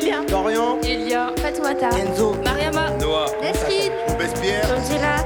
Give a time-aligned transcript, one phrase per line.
[0.00, 5.16] Dorian, Elia, Fatoumata, Enzo, Mariama, Noah, Nesrine, Robespierre, Angela,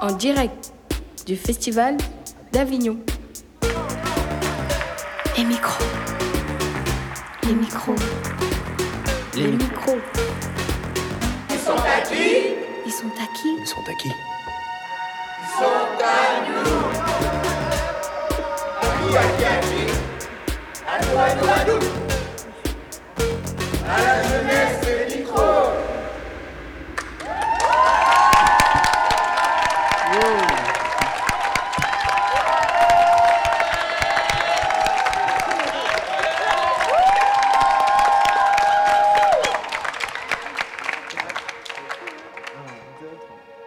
[0.00, 0.72] en direct
[1.24, 1.96] du Festival
[2.52, 2.96] d'Avignon.
[5.36, 5.84] les micros,
[7.44, 7.94] les micros,
[9.36, 9.98] les les micros.
[11.50, 12.56] Ils sont à qui?
[12.86, 13.56] Ils sont à qui?
[13.60, 14.12] Ils sont à qui?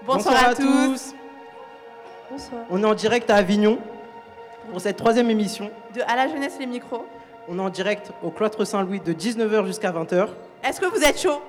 [0.05, 1.13] Bonsoir, à, tous.
[2.31, 2.61] Bonsoir.
[2.69, 3.79] On est en direct à Avignon
[4.71, 5.69] pour cette troisième émission.
[5.93, 7.05] De À la jeunesse, les micros.
[7.47, 10.27] On est en direct au cloître Saint-Louis de 19h jusqu'à 20h.
[10.63, 11.41] Est-ce que vous êtes chaud?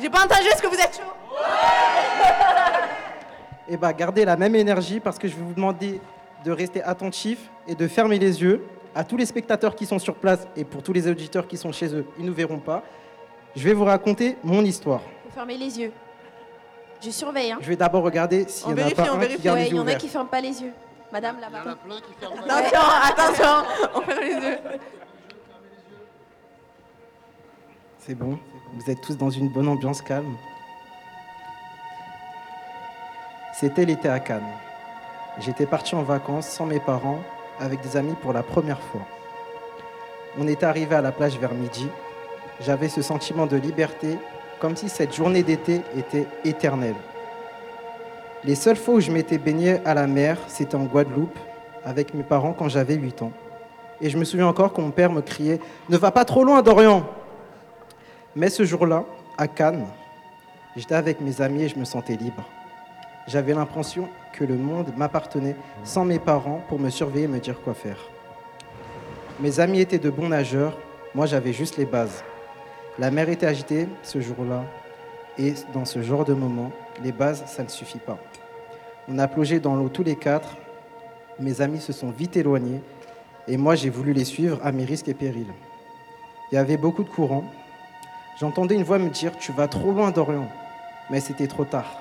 [0.00, 1.12] J'ai pas entendu, est-ce que vous êtes chaud?
[3.68, 6.00] Et bah gardez la même énergie parce que je vais vous demander
[6.44, 8.64] de rester attentif et de fermer les yeux.
[8.94, 11.72] À tous les spectateurs qui sont sur place et pour tous les auditeurs qui sont
[11.72, 12.82] chez eux, ils ne nous verront pas.
[13.56, 15.00] Je vais vous raconter mon histoire.
[15.24, 15.92] Faut fermer les yeux.
[17.04, 17.52] Je surveille.
[17.52, 17.58] Hein.
[17.60, 19.36] Je vais d'abord regarder s'il en a vérifie, pas on un vérifie.
[19.38, 20.72] qui garde Ouais, les il y en a qui ferment pas les yeux.
[21.12, 21.60] Madame là-bas.
[21.60, 23.54] Attention, attention,
[23.94, 24.58] on ferme les yeux.
[27.98, 28.38] C'est bon,
[28.72, 30.34] vous êtes tous dans une bonne ambiance calme.
[33.52, 34.42] C'était l'été à Cannes.
[35.38, 37.20] J'étais parti en vacances sans mes parents,
[37.60, 39.02] avec des amis pour la première fois.
[40.38, 41.88] On était arrivé à la plage vers midi.
[42.60, 44.18] J'avais ce sentiment de liberté,
[44.60, 46.96] comme si cette journée d'été était éternelle.
[48.44, 51.38] Les seules fois où je m'étais baigné à la mer, c'était en Guadeloupe,
[51.84, 53.32] avec mes parents quand j'avais 8 ans.
[54.00, 56.62] Et je me souviens encore quand mon père me criait Ne va pas trop loin,
[56.62, 57.04] Dorian
[58.34, 59.04] mais ce jour-là,
[59.36, 59.86] à Cannes,
[60.74, 62.48] j'étais avec mes amis et je me sentais libre.
[63.28, 67.60] J'avais l'impression que le monde m'appartenait sans mes parents pour me surveiller et me dire
[67.60, 67.98] quoi faire.
[69.38, 70.78] Mes amis étaient de bons nageurs,
[71.14, 72.24] moi j'avais juste les bases.
[72.98, 74.64] La mer était agitée ce jour-là
[75.38, 76.70] et dans ce genre de moment,
[77.02, 78.18] les bases, ça ne suffit pas.
[79.08, 80.56] On a plongé dans l'eau tous les quatre,
[81.40, 82.80] mes amis se sont vite éloignés
[83.48, 85.52] et moi j'ai voulu les suivre à mes risques et périls.
[86.50, 87.44] Il y avait beaucoup de courant,
[88.40, 90.48] J'entendais une voix me dire Tu vas trop loin, Dorian.
[91.10, 92.00] Mais c'était trop tard.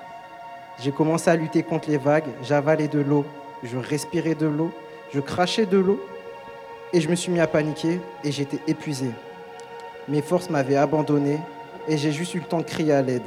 [0.79, 3.25] J'ai commencé à lutter contre les vagues, j'avalais de l'eau,
[3.63, 4.71] je respirais de l'eau,
[5.13, 5.99] je crachais de l'eau,
[6.93, 9.11] et je me suis mis à paniquer et j'étais épuisé.
[10.07, 11.37] Mes forces m'avaient abandonné
[11.87, 13.21] et j'ai juste eu le temps de crier à l'aide.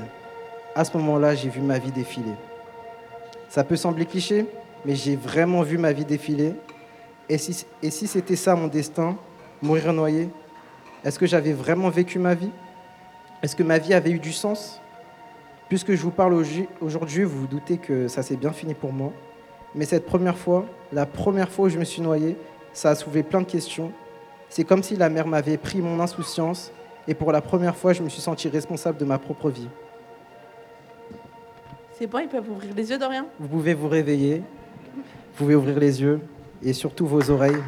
[0.74, 2.34] À ce moment-là, j'ai vu ma vie défiler.
[3.54, 4.46] Ça peut sembler cliché,
[4.84, 6.54] mais j'ai vraiment vu ma vie défiler.
[7.28, 7.64] Et si,
[8.08, 9.16] c'était ça mon destin,
[9.62, 10.28] mourir noyé,
[11.04, 12.50] est-ce que j'avais vraiment vécu ma vie?
[13.44, 14.80] Est-ce que ma vie avait eu du sens?
[15.68, 16.34] Puisque je vous parle
[16.80, 19.12] aujourd'hui, vous vous doutez que ça s'est bien fini pour moi.
[19.76, 22.36] Mais cette première fois, la première fois où je me suis noyé,
[22.72, 23.92] ça a soulevé plein de questions.
[24.48, 26.72] C'est comme si la mer m'avait pris mon insouciance
[27.06, 29.68] et pour la première fois, je me suis senti responsable de ma propre vie.
[31.96, 33.26] C'est bon, ils peuvent ouvrir les yeux, Dorian?
[33.38, 36.20] Vous pouvez vous réveiller, vous pouvez ouvrir les yeux
[36.62, 37.62] et surtout vos oreilles.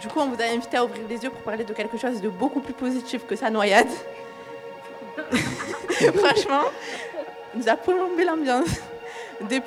[0.00, 2.20] Du coup, on vous a invité à ouvrir les yeux pour parler de quelque chose
[2.20, 3.88] de beaucoup plus positif que sa noyade.
[6.14, 6.64] Franchement,
[7.54, 8.68] nous a plombé l'ambiance.
[9.48, 9.62] Dep-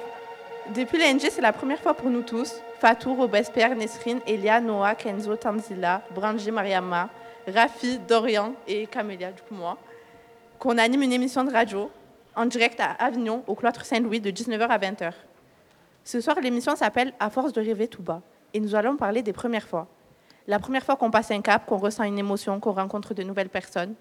[0.75, 2.53] Depuis l'ANG, c'est la première fois pour nous tous.
[2.79, 7.09] Fatou, Robespierre, Nesrine, Elia, Noah, Kenzo, Tanzila, Branji, Mariama,
[7.45, 9.77] Rafi, Dorian et Camélia, du coup moi,
[10.57, 11.91] qu'on anime une émission de radio
[12.37, 15.11] en direct à Avignon, au cloître Saint-Louis, de 19h à 20h.
[16.05, 18.21] Ce soir, l'émission s'appelle À force de rêver tout bas.
[18.53, 19.87] Et nous allons parler des premières fois.
[20.47, 23.49] La première fois qu'on passe un cap, qu'on ressent une émotion, qu'on rencontre de nouvelles
[23.49, 23.93] personnes.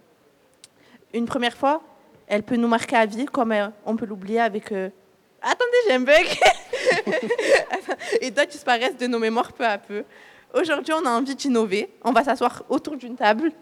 [1.12, 1.82] Une première fois,
[2.28, 4.72] elle peut nous marquer à vie, comme euh, on peut l'oublier avec...
[5.40, 6.26] Attendez, j'ai un bug
[8.20, 10.04] Et d'autres disparaissent de nos mémoires peu à peu.
[10.54, 11.90] Aujourd'hui, on a envie d'innover.
[12.02, 13.52] On va s'asseoir autour d'une table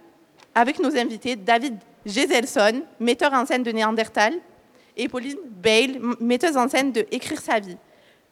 [0.54, 1.76] avec nos invités, David
[2.06, 4.32] Geselson, metteur en scène de Néandertal,
[4.96, 7.76] et Pauline Bale, metteuse en scène de Écrire sa vie.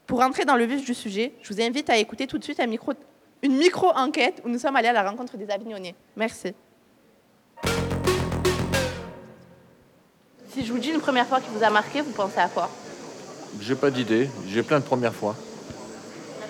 [0.07, 2.59] Pour entrer dans le vif du sujet, je vous invite à écouter tout de suite
[2.59, 5.93] une micro-enquête où nous sommes allés à la rencontre des Avignonnais.
[6.15, 6.53] Merci.
[10.49, 12.71] Si je vous dis une première fois qui vous a marqué, vous pensez à quoi?
[13.61, 15.35] J'ai pas d'idée, j'ai plein de premières fois.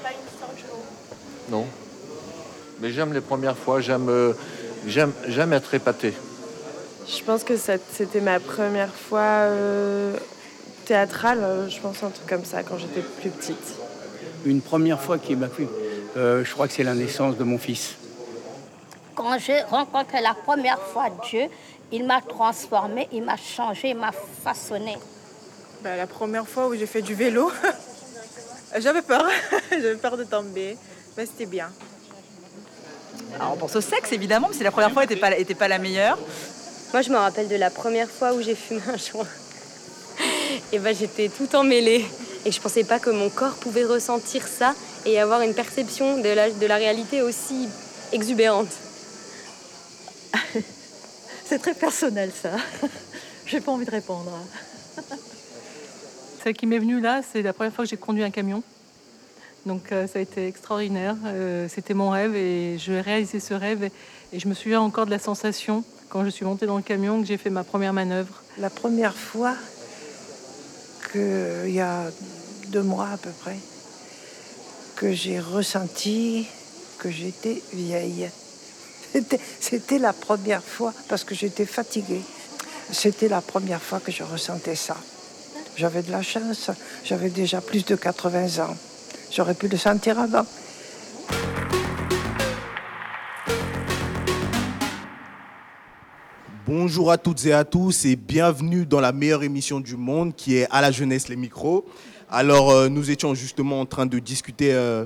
[0.03, 1.55] pas une histoire du lot.
[1.57, 1.65] Non.
[2.81, 4.33] Mais j'aime les premières fois, j'aime euh,
[4.87, 6.13] j'aime j'aime être épaté.
[7.07, 10.17] Je pense que c'était ma première fois euh,
[10.85, 13.75] théâtrale, euh, je pense un truc comme ça, quand j'étais plus petite.
[14.43, 15.67] Une première fois qui m'a plu,
[16.17, 17.95] euh, je crois que c'est la naissance de mon fils.
[19.13, 21.45] Quand j'ai rencontré la première fois Dieu,
[21.91, 24.11] il m'a transformé, il m'a changé, il m'a
[24.43, 24.97] façonné.
[25.83, 27.51] Bah, la première fois où j'ai fait du vélo,
[28.77, 29.25] j'avais peur,
[29.71, 30.77] j'avais peur de tomber,
[31.15, 31.69] mais c'était bien.
[33.35, 35.67] Alors on pense au sexe évidemment, mais si la première fois n'était pas, était pas
[35.67, 36.17] la meilleure.
[36.93, 39.27] Moi je me rappelle de la première fois où j'ai fumé un joint.
[40.71, 42.05] Et ben j'étais tout emmêlée.
[42.45, 44.75] Et je pensais pas que mon corps pouvait ressentir ça
[45.05, 47.67] et avoir une perception de la, de la réalité aussi
[48.11, 48.69] exubérante.
[51.45, 52.51] C'est très personnel ça.
[53.45, 54.31] J'ai pas envie de répondre.
[56.45, 58.61] Celle qui m'est venue là, c'est la première fois que j'ai conduit un camion.
[59.65, 61.15] Donc euh, ça a été extraordinaire.
[61.25, 63.89] Euh, c'était mon rêve et je vais réaliser ce rêve.
[64.31, 67.19] Et, je me souviens encore de la sensation quand je suis montée dans le camion
[67.19, 68.43] que j'ai fait ma première manœuvre.
[68.59, 69.55] La première fois
[71.11, 72.11] qu'il y a
[72.67, 73.57] deux mois à peu près,
[74.97, 76.45] que j'ai ressenti
[76.99, 78.29] que j'étais vieille.
[79.59, 82.21] C'était la première fois parce que j'étais fatiguée.
[82.91, 84.95] C'était la première fois que je ressentais ça.
[85.77, 86.71] J'avais de la chance,
[87.03, 88.77] j'avais déjà plus de 80 ans.
[89.29, 90.45] J'aurais pu le sentir avant.
[96.65, 100.55] Bonjour à toutes et à tous et bienvenue dans la meilleure émission du monde qui
[100.55, 101.85] est À la jeunesse les micros.
[102.29, 105.05] Alors euh, nous étions justement en train de discuter euh,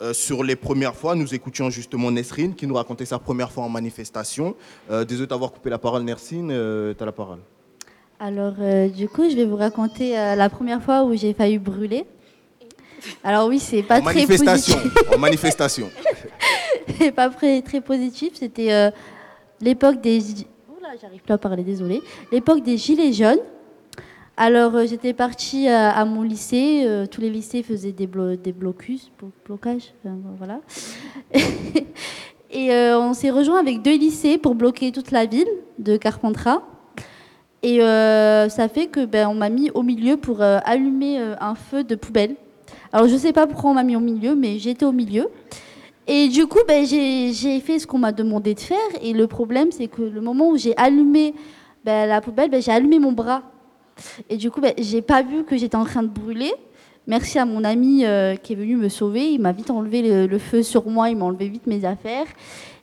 [0.00, 1.14] euh, sur les premières fois.
[1.14, 4.56] Nous écoutions justement Nesrine qui nous racontait sa première fois en manifestation.
[5.06, 7.40] désolé d'avoir coupé la parole Nesrine, tu as la parole.
[8.24, 11.58] Alors, euh, du coup, je vais vous raconter euh, la première fois où j'ai failli
[11.58, 12.04] brûler.
[13.24, 15.12] Alors oui, c'est pas très manifestation, positif.
[15.12, 15.90] En manifestation.
[17.00, 18.34] c'est pas très, très positif.
[18.34, 18.92] C'était euh,
[19.60, 20.20] l'époque des...
[20.20, 22.00] Là, j'arrive pas à parler, désolé.
[22.30, 23.40] L'époque des gilets jaunes.
[24.36, 26.86] Alors, j'étais partie à mon lycée.
[27.10, 29.10] tous les lycées faisaient des, des blocus,
[29.44, 29.94] blocages,
[30.38, 30.60] voilà.
[32.50, 35.48] Et on s'est rejoint avec deux lycées pour bloquer toute la ville
[35.78, 36.62] de Carpentras.
[37.62, 41.34] Et euh, ça fait que ben, on m'a mis au milieu pour euh, allumer euh,
[41.40, 42.34] un feu de poubelle.
[42.92, 45.28] Alors je sais pas pourquoi on m'a mis au milieu, mais j'étais au milieu.
[46.08, 48.78] Et du coup, ben, j'ai fait ce qu'on m'a demandé de faire.
[49.00, 51.34] Et le problème, c'est que le moment où j'ai allumé
[51.84, 53.42] ben, la poubelle, ben, j'ai allumé mon bras.
[54.28, 56.52] Et du coup, ben, j'ai pas vu que j'étais en train de brûler.
[57.06, 58.04] Merci à mon ami
[58.42, 59.32] qui est venu me sauver.
[59.32, 62.26] Il m'a vite enlevé le, le, feu sur moi, il m'a enlevé vite mes affaires.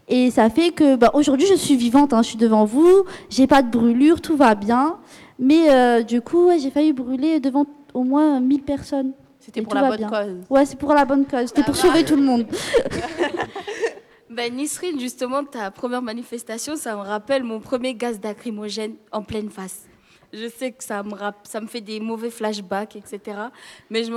[0.10, 3.46] Et ça fait que bah, aujourd'hui, je suis vivante, hein, je suis devant vous, j'ai
[3.46, 4.98] pas de brûlure, tout va bien.
[5.38, 9.14] Mais euh, du coup, j'ai failli brûler devant au moins 1000 personnes.
[9.40, 10.36] C'était pour la bonne cause.
[10.50, 11.48] Ouais, c'est pour la bonne cause.
[11.48, 12.46] C'était pour sauver tout le monde.
[14.30, 19.50] ben, Nisrine, justement, ta première manifestation, ça me rappelle mon premier gaz lacrymogène en pleine
[19.50, 19.86] face.
[20.34, 21.14] Je sais que ça me,
[21.44, 23.38] ça me fait des mauvais flashbacks, etc.
[23.90, 24.12] Mais je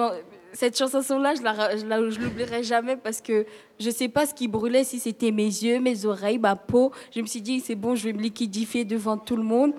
[0.52, 3.46] cette chanson-là, je l'oublierai jamais parce que
[3.80, 6.92] je sais pas ce qui brûlait, si c'était mes yeux, mes oreilles, ma peau.
[7.14, 9.72] Je me suis dit, c'est bon, je vais me liquidifier devant tout le monde.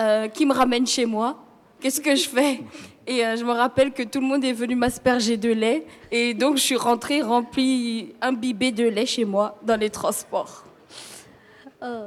[0.00, 1.38] Euh, qui me ramène chez moi
[1.78, 2.60] Qu'est-ce que je fais?
[3.06, 5.86] Et euh, je me rappelle que tout le monde est venu m'asperger de lait.
[6.10, 10.64] Et donc, je suis rentrée remplie, imbibée de lait chez moi dans les transports.
[11.82, 12.06] Oh.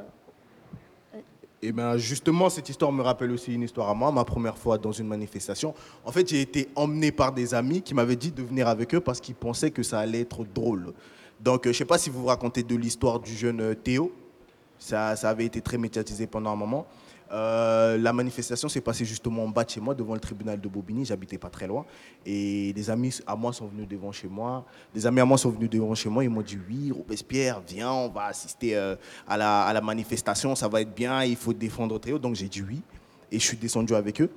[1.67, 4.77] Et bien justement, cette histoire me rappelle aussi une histoire à moi, ma première fois
[4.77, 5.73] dans une manifestation.
[6.05, 9.01] En fait, j'ai été emmené par des amis qui m'avaient dit de venir avec eux
[9.01, 10.93] parce qu'ils pensaient que ça allait être drôle.
[11.41, 13.75] Donc, euh, je ne sais pas si vous vous racontez de l'histoire du jeune euh,
[13.75, 14.13] Théo.
[14.79, 16.87] Ça, ça avait été très médiatisé pendant un moment.
[17.31, 20.67] Euh, la manifestation s'est passée justement en bas de chez moi, devant le tribunal de
[20.67, 21.05] Bobigny.
[21.05, 21.85] J'habitais pas très loin.
[22.25, 24.65] Et des amis à moi sont venus devant chez moi.
[24.93, 26.23] Des amis à moi sont venus devant chez moi.
[26.23, 28.95] Ils m'ont dit Oui, Robespierre, viens, on va assister euh,
[29.27, 32.19] à, la, manifestation, ça va être bien, il faut défendre Théo.
[32.19, 32.81] Donc j'ai dit oui.
[33.31, 34.29] Et je suis descendu avec eux.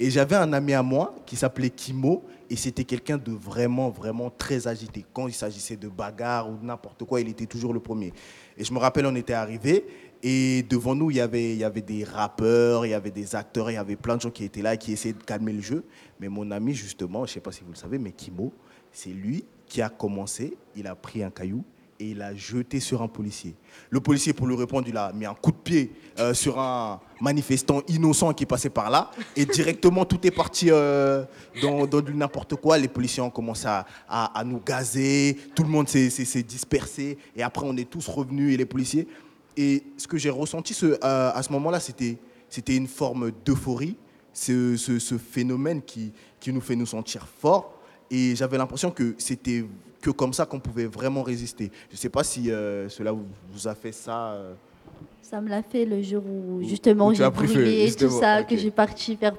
[0.00, 2.24] Et j'avais un ami à moi qui s'appelait Kimo.
[2.50, 5.04] Et c'était quelqu'un de vraiment, vraiment très agité.
[5.12, 8.12] Quand il s'agissait de bagarre ou n'importe quoi, il était toujours le premier.
[8.56, 9.84] Et je me rappelle, on était arrivés.
[10.22, 13.36] Et devant nous, il y, avait, il y avait des rappeurs, il y avait des
[13.36, 15.52] acteurs, il y avait plein de gens qui étaient là et qui essayaient de calmer
[15.52, 15.84] le jeu.
[16.18, 18.52] Mais mon ami, justement, je ne sais pas si vous le savez, mais Kimo,
[18.90, 20.56] c'est lui qui a commencé.
[20.74, 21.62] Il a pris un caillou
[22.00, 23.54] et il a jeté sur un policier.
[23.90, 27.00] Le policier, pour lui répondre, il a mis un coup de pied euh, sur un
[27.20, 29.10] manifestant innocent qui passait par là.
[29.36, 31.24] Et directement, tout est parti euh,
[31.62, 32.78] dans, du n'importe quoi.
[32.78, 35.36] Les policiers ont commencé à, à nous gazer.
[35.54, 37.18] Tout le monde s'est dispersé.
[37.36, 38.54] Et après, on est tous revenus.
[38.54, 39.06] Et les policiers,
[39.58, 42.16] et ce que j'ai ressenti ce, à, ce moment-là, c'était,
[42.48, 43.96] c'était une forme d'euphorie,
[44.32, 47.74] ce, ce, phénomène qui, qui nous fait nous sentir forts.
[48.08, 49.64] Et j'avais l'impression que c'était
[50.00, 51.72] que comme ça qu'on pouvait vraiment résister.
[51.88, 54.54] Je ne sais pas si euh, cela vous, a fait ça euh,
[55.20, 58.44] Ça me l'a fait le jour où justement Où j'ai brûlé et tout justement, ça,
[58.44, 59.34] que j'ai parti faire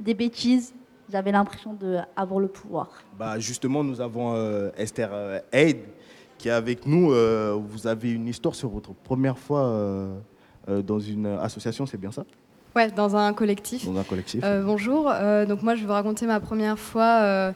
[0.00, 0.74] des bêtises.
[1.08, 2.88] J'avais l'impression d'avoir le pouvoir.
[3.16, 5.84] Bah, justement, nous avons euh, Esther Aide
[6.42, 7.12] qui est avec nous.
[7.12, 10.12] Euh, vous avez une histoire sur votre première fois euh,
[10.68, 12.24] euh, dans une association, c'est bien ça?
[12.74, 13.86] Ouais, dans un collectif.
[13.86, 14.44] Dans un collectif.
[14.64, 15.04] Bonjour,
[15.46, 17.52] donc moi je vais vous raconter ma première fois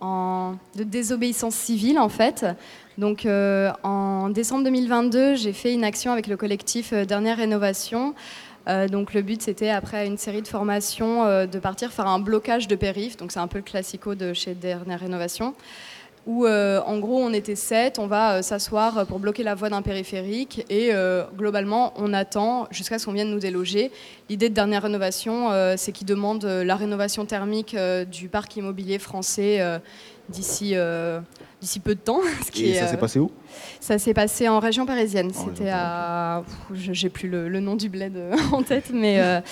[0.00, 0.56] en...
[0.76, 2.44] de désobéissance civile en fait.
[2.98, 8.14] Donc en décembre 2022, j'ai fait une action avec le collectif Dernière Rénovation.
[8.66, 12.76] Donc le but c'était après une série de formations de partir faire un blocage de
[12.76, 13.16] périph.
[13.16, 15.54] Donc c'est un peu le classico de chez Dernière Rénovation
[16.26, 19.70] où euh, en gros on était sept, on va euh, s'asseoir pour bloquer la voie
[19.70, 23.90] d'un périphérique et euh, globalement on attend jusqu'à ce qu'on vienne nous déloger.
[24.28, 28.56] L'idée de dernière rénovation, euh, c'est qu'ils demandent euh, la rénovation thermique euh, du parc
[28.56, 29.78] immobilier français euh,
[30.28, 31.20] d'ici euh,
[31.60, 32.20] d'ici peu de temps.
[32.44, 33.30] ce qui Et est, ça s'est euh, passé où?
[33.80, 35.30] ça s'est passé en région parisienne.
[35.32, 36.42] C'était à.
[36.72, 39.42] J'ai plus le, le nom du bled euh, en tête, mais.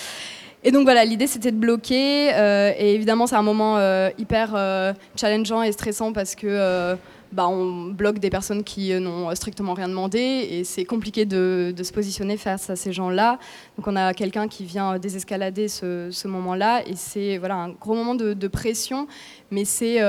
[0.66, 2.34] Et donc voilà, l'idée c'était de bloquer.
[2.34, 6.96] euh, et évidemment, c'est un moment euh, hyper euh, challengeant et stressant parce que.
[7.32, 11.92] bah, on bloque des personnes qui n'ont strictement rien demandé et c'est compliqué de, se
[11.92, 13.38] positionner face à ces gens-là.
[13.76, 17.94] Donc on a quelqu'un qui vient désescalader ce, ce moment-là et c'est voilà, un gros
[17.94, 19.06] moment de, de pression,
[19.52, 20.00] mais c'est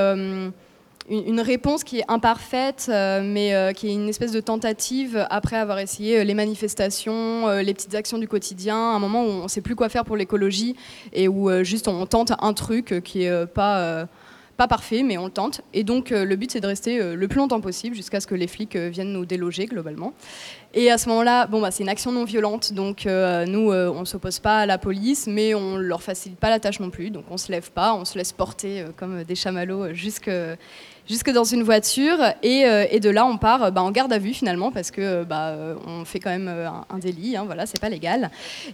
[1.10, 5.56] une, réponse qui est imparfaite, euh, mais euh, qui est une espèce de tentative après
[5.56, 9.48] avoir essayé euh, les manifestations, les petites actions du quotidien, un moment où on ne
[9.48, 10.76] sait plus quoi faire pour l'écologie
[11.12, 14.06] et où juste on tente un truc qui est pas
[14.56, 15.60] pas parfait, mais on le tente.
[15.72, 18.48] Et donc le but c'est de rester le plus longtemps possible jusqu'à ce que les
[18.48, 20.12] flics viennent nous déloger globalement.
[20.74, 24.04] Et à ce moment-là, bon, bah, c'est une action non violente, donc nous, on ne
[24.04, 27.10] s'oppose pas à la police, mais on ne leur facilite pas la tâche non plus.
[27.10, 30.30] Donc on ne se lève pas, on se laisse porter comme des chamallows jusque,
[31.08, 32.18] jusque dans une voiture.
[32.42, 35.00] Et, euh, de là, on part euh, bah, en garde à vue finalement, parce que
[35.00, 35.54] euh, bah,
[35.86, 38.30] on fait quand même un, délit, hein, voilà, c'est pas légal.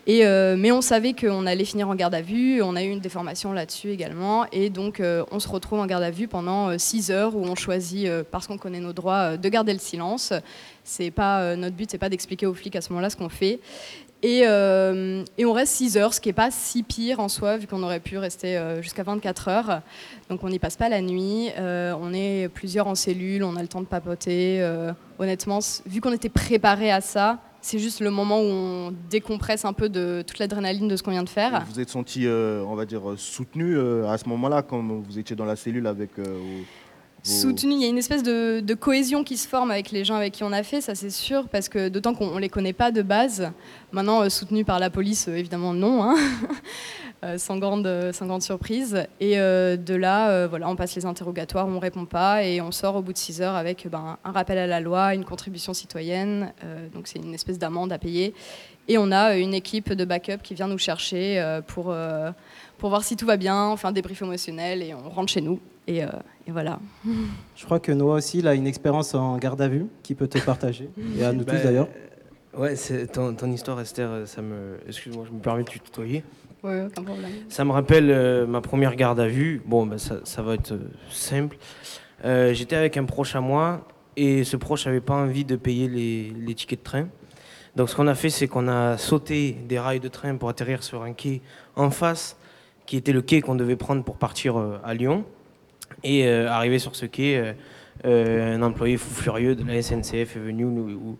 [0.06, 3.52] Mais on savait qu'on allait finir en garde à vue, on a eu une déformation
[3.52, 4.46] là-dessus également.
[4.52, 5.00] Et donc
[5.30, 8.58] on se retrouve en garde à vue pendant 6 heures où on choisit, parce qu'on
[8.58, 10.32] connaît nos droits, de garder le silence.
[10.82, 13.60] C'est pas notre but, c'est pas d'expliquer aux flics à ce moment-là ce qu'on fait.
[14.24, 17.58] Et, euh, et on reste 6 heures, ce qui est pas si pire en soi,
[17.58, 19.82] vu qu'on aurait pu rester euh, jusqu'à 24 heures.
[20.30, 21.50] Donc on n'y passe pas la nuit.
[21.58, 24.66] euh, on est plusieurs en cellule, on a le temps de papoter.
[25.18, 29.74] honnêtement, vu qu'on était préparé à ça, c'est juste le moment où on décompresse un
[29.74, 31.62] peu de toute l'adrénaline de ce qu'on vient de faire.
[31.68, 33.78] Vous êtes senti, on va dire, soutenu
[34.08, 36.12] à ce moment-là, quand vous étiez dans la cellule avec
[37.24, 37.74] soutenu.
[37.74, 40.44] Il y a une espèce de, cohésion qui se forme avec les gens avec qui
[40.44, 43.02] on a fait, ça c'est sûr, parce que d'autant qu'on ne les connaît pas de
[43.02, 43.50] base.
[43.92, 46.16] Maintenant, euh, soutenu par la police, euh, évidemment non, hein.
[47.22, 49.06] Euh, sans, grande, euh, sans grande surprise.
[49.18, 53.02] Et de là, voilà, on passe les interrogatoires, on répond pas, et on sort au
[53.02, 56.52] bout de 6 heures avec ben, un rappel à la loi, une contribution citoyenne,
[56.92, 58.34] donc c'est une espèce d'amende à payer.
[58.88, 61.94] Et on a une équipe de backup qui vient nous chercher pour,
[62.76, 65.40] pour voir si tout va bien, on fait un débrief émotionnel, et on rentre chez
[65.40, 65.60] nous.
[65.86, 66.08] Et, euh,
[66.46, 66.78] et voilà.
[67.56, 70.28] Je crois que Noah aussi, il a une expérience en garde à vue qui peut
[70.28, 70.88] te partager.
[71.18, 71.88] Et à nous Bah, tous d'ailleurs.
[72.56, 74.78] Ouais, c'est ton, ton histoire, Esther, euh, ça me.
[74.86, 76.22] Excuse-moi, je me permets de te tutoyer.
[76.62, 77.30] Ouais, aucun problème.
[77.48, 79.60] Ça me rappelle euh, ma première garde à vue.
[79.66, 81.56] Bon, bah, ça, ça va être euh, simple.
[82.24, 83.86] Euh, J'étais avec un proche à moi
[84.16, 87.08] et ce proche n'avait pas envie de payer les, les tickets de train.
[87.76, 90.82] Donc ce qu'on a fait, c'est qu'on a sauté des rails de train pour atterrir
[90.84, 91.42] sur un quai
[91.74, 92.36] en face,
[92.86, 95.24] qui était le quai qu'on devait prendre pour partir euh, à Lyon.
[96.04, 97.52] Et euh, arrivé sur ce quai, euh,
[98.04, 101.16] euh, un employé fou furieux de la SNCF est venu nous,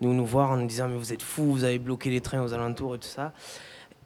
[0.00, 2.54] nous, voir en nous disant Mais vous êtes fous, vous avez bloqué les trains aux
[2.54, 3.32] alentours et tout ça.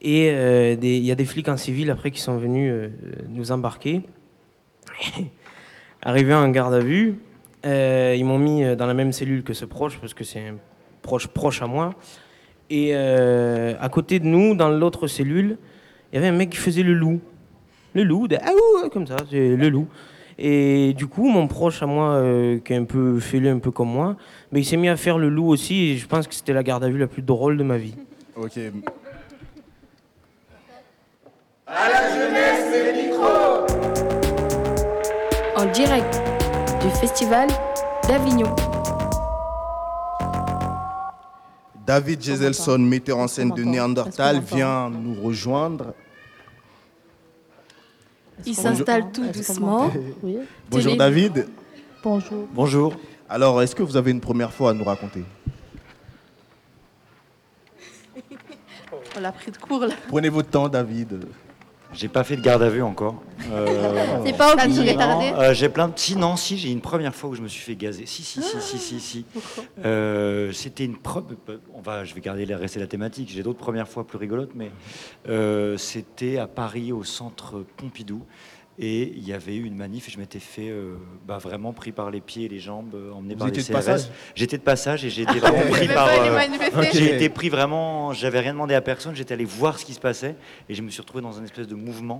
[0.00, 2.90] Et il y a des flics en civil après qui sont venus
[3.28, 4.02] nous embarquer.
[6.02, 7.20] Arrivé en garde à vue,
[7.64, 10.56] ils m'ont mis dans la même cellule que ce proche, parce que c'est un
[11.00, 11.94] proche proche à moi.
[12.68, 15.56] Et à côté de nous, dans l'autre cellule,
[16.12, 17.22] il y avait un mec qui faisait le loup.
[17.94, 19.88] Le loup, ah ouh, comme ça, c'est le loup.
[20.38, 23.70] Et du coup, mon proche à moi, euh, qui est un peu fêlé, un peu
[23.70, 24.16] comme moi,
[24.52, 26.62] mais il s'est mis à faire le loup aussi, et je pense que c'était la
[26.62, 27.94] garde à vue la plus drôle de ma vie.
[28.36, 28.58] Ok.
[31.66, 33.26] À la jeunesse, le micro
[35.56, 36.20] En direct
[36.82, 37.48] du Festival
[38.08, 38.54] d'Avignon.
[41.86, 45.94] David Geselson, metteur en scène de Néandertal, vient nous rejoindre.
[48.46, 49.90] Il s'installe tout doucement.
[50.70, 51.46] Bonjour David.
[52.02, 52.48] Bonjour.
[52.52, 52.94] Bonjour.
[53.28, 55.24] Alors, est-ce que vous avez une première fois à nous raconter?
[59.16, 59.94] On l'a pris de court là.
[60.08, 61.24] Prenez votre temps, David.
[61.92, 63.22] J'ai pas fait de garde à vue encore.
[63.52, 64.92] Euh, C'est pas obligé.
[64.92, 65.92] non, Tardé euh, j'ai plein de.
[65.96, 68.06] Si, non, si, j'ai une première fois où je me suis fait gazer.
[68.06, 69.24] Si, si, si, si, si, si.
[69.84, 70.96] Euh, C'était une.
[71.74, 73.30] On va, je vais garder rester la thématique.
[73.32, 74.70] J'ai d'autres premières fois plus rigolotes, mais
[75.28, 78.22] euh, c'était à Paris, au centre Pompidou.
[78.76, 80.96] Et il y avait eu une manif et je m'étais fait euh,
[81.28, 83.70] bah, vraiment pris par les pieds et les jambes, euh, emmené Vous par les CRS.
[83.72, 84.00] passage
[84.34, 86.08] J'étais de passage et j'ai été Ah, vraiment pris par.
[86.08, 88.12] euh, J'ai été pris vraiment.
[88.14, 89.14] J'avais rien demandé à personne.
[89.14, 90.34] J'étais allé voir ce qui se passait
[90.68, 92.18] et je me suis retrouvé dans un espèce de mouvement.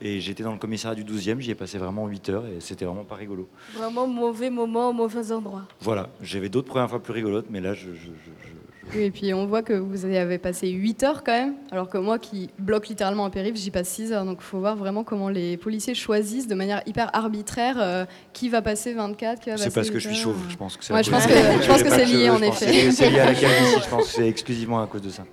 [0.00, 1.40] Et j'étais dans le commissariat du 12e.
[1.40, 3.48] J'y ai passé vraiment 8 heures et c'était vraiment pas rigolo.
[3.76, 5.62] Vraiment mauvais moment, mauvais endroit.
[5.80, 6.08] Voilà.
[6.22, 7.88] J'avais d'autres premières fois plus rigolotes, mais là, je.
[7.88, 11.32] je- je- je- Oui, et puis on voit que vous avez passé 8 heures quand
[11.32, 14.24] même, alors que moi qui bloque littéralement un périph', j'y passe 6 heures.
[14.24, 18.48] Donc il faut voir vraiment comment les policiers choisissent de manière hyper arbitraire euh, qui
[18.48, 20.36] va passer 24, qui va passer C'est parce que 8 je suis chauve.
[20.48, 20.94] Je pense que c'est.
[20.94, 22.90] Ouais, je pense que, je pense que J'ai pas c'est lié en effet.
[22.92, 23.80] c'est lié à la calvitie.
[23.84, 25.24] Je pense que c'est exclusivement à cause de ça.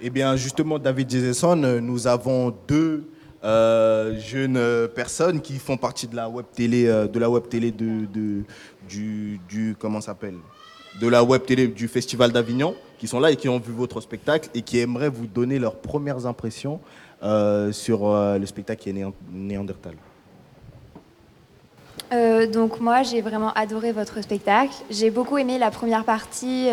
[0.00, 3.04] Eh bien, justement, David Jason, euh, nous avons deux
[3.44, 7.46] euh, jeunes euh, personnes qui font partie de la web télé, euh, de la web
[7.48, 8.06] télé de,
[8.88, 10.36] du, comment s'appelle,
[11.00, 14.00] de la web télé du Festival d'Avignon, qui sont là et qui ont vu votre
[14.00, 16.80] spectacle et qui aimeraient vous donner leurs premières impressions
[17.72, 19.94] sur le spectacle qui est Néan- Néandertal.
[22.52, 24.74] Donc moi j'ai vraiment adoré votre spectacle.
[24.90, 26.68] J'ai beaucoup aimé la première partie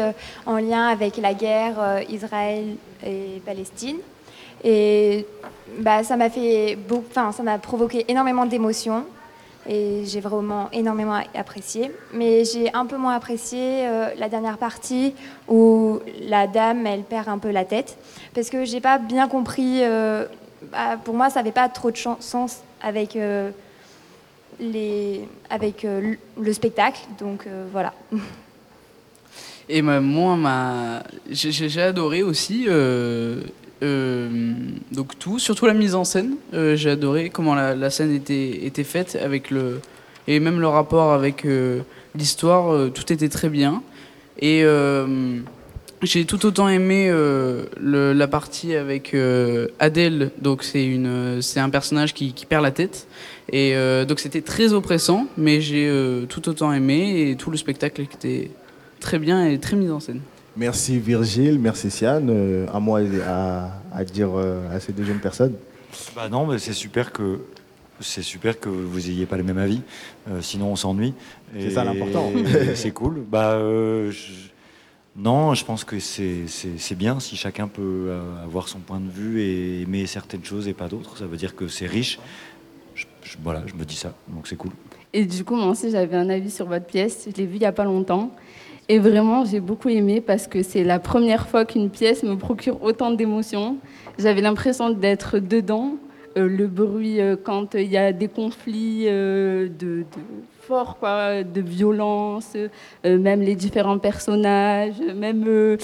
[0.45, 2.75] en lien avec la guerre Israël
[3.05, 3.97] et Palestine.
[4.63, 5.25] Et
[5.79, 9.05] bah, ça m'a fait beau- ça m'a provoqué énormément d'émotions
[9.67, 11.91] et j'ai vraiment énormément apprécié.
[12.13, 15.13] Mais j'ai un peu moins apprécié euh, la dernière partie
[15.47, 17.97] où la dame elle perd un peu la tête
[18.33, 19.83] parce que j'ai pas bien compris.
[19.83, 20.25] euh,
[20.71, 23.49] bah, pour moi ça n'avait pas trop de sens avec euh,
[24.59, 26.99] les, avec le spectacle.
[27.19, 27.93] Donc voilà.
[29.69, 31.03] Et moi, ma...
[31.29, 32.67] j'ai adoré aussi
[33.83, 34.29] euh,
[34.91, 36.35] donc tout, surtout la mise en scène.
[36.53, 39.79] Euh, j'ai adoré comment la, scène était, faite avec le
[40.27, 41.81] et même le rapport avec euh,
[42.15, 42.91] l'histoire.
[42.91, 43.81] tout était très bien.
[44.39, 44.63] Et
[46.03, 47.11] j'ai tout autant aimé
[47.81, 49.15] la partie avec
[49.79, 50.31] Adèle.
[50.39, 53.07] Donc c'est une, c'est un personnage qui, qui perd la tête.
[53.51, 53.75] Et
[54.07, 55.91] donc c'était très oppressant, mais j'ai
[56.29, 58.51] tout autant aimé et tout le spectacle était
[58.99, 60.21] très bien et très mis en scène.
[60.57, 62.27] Merci Virgile, merci Siane.
[62.29, 65.55] Euh, à moi à, à dire euh, à ces deux jeunes personnes.
[66.15, 67.39] Bah non, mais c'est super que
[67.99, 69.81] c'est super que vous ayez pas le même avis.
[70.29, 71.13] Euh, sinon, on s'ennuie.
[71.57, 72.31] C'est ça, l'important.
[72.75, 73.21] c'est cool.
[73.29, 74.49] Bah euh, je-
[75.15, 79.81] non, je pense que c'est bien si chacun peut avoir son point de vue et
[79.81, 81.17] aimer certaines choses et pas d'autres.
[81.17, 82.17] Ça veut dire que c'est riche.
[82.95, 84.71] Je- je- voilà, je me dis ça, donc c'est cool.
[85.13, 87.27] Et du coup, moi aussi, j'avais un avis sur votre pièce.
[87.29, 88.31] Je l'ai vue il n'y a pas longtemps.
[88.91, 92.83] Et vraiment, j'ai beaucoup aimé parce que c'est la première fois qu'une pièce me procure
[92.83, 93.77] autant d'émotions.
[94.19, 95.93] J'avais l'impression d'être dedans.
[96.37, 100.03] Euh, le bruit, euh, quand il y a des conflits euh, de,
[100.59, 102.57] forts, quoi, de violence,
[103.05, 105.77] même les différents personnages, même le-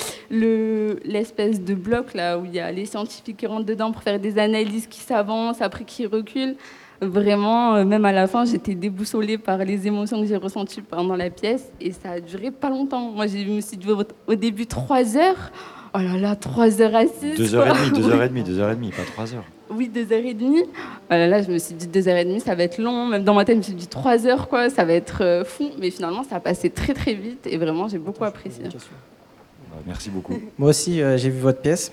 [1.05, 4.19] l'espèce de bloc là où il y a les scientifiques qui rentrent dedans pour faire
[4.19, 6.55] des analyses qui s'avancent, après qui reculent.
[7.01, 11.15] Vraiment, euh, même à la fin, j'étais déboussolée par les émotions que j'ai ressenties pendant
[11.15, 13.11] la pièce et ça a duré pas longtemps.
[13.11, 13.87] Moi, je me suis dit
[14.27, 15.51] au- début trois heures.
[15.93, 17.37] Oh là là, trois heures assises.
[17.37, 19.43] Deux heures et demie, deux heures et demie, deux heures et demie, pas trois heures.
[19.69, 20.63] Oui, deux heures et demie.
[20.65, 23.05] Oh là là, je me suis dit deux heures et demie, ça va être long.
[23.07, 25.43] Même dans ma tête, je me suis dit trois heures, quoi, ça va être euh,
[25.45, 25.69] fou.
[25.79, 28.63] Mais finalement, ça a passé très très vite et vraiment, j'ai beaucoup apprécié.
[28.65, 30.33] Bah, merci beaucoup.
[30.57, 31.91] Moi aussi, euh, j'ai vu votre pièce.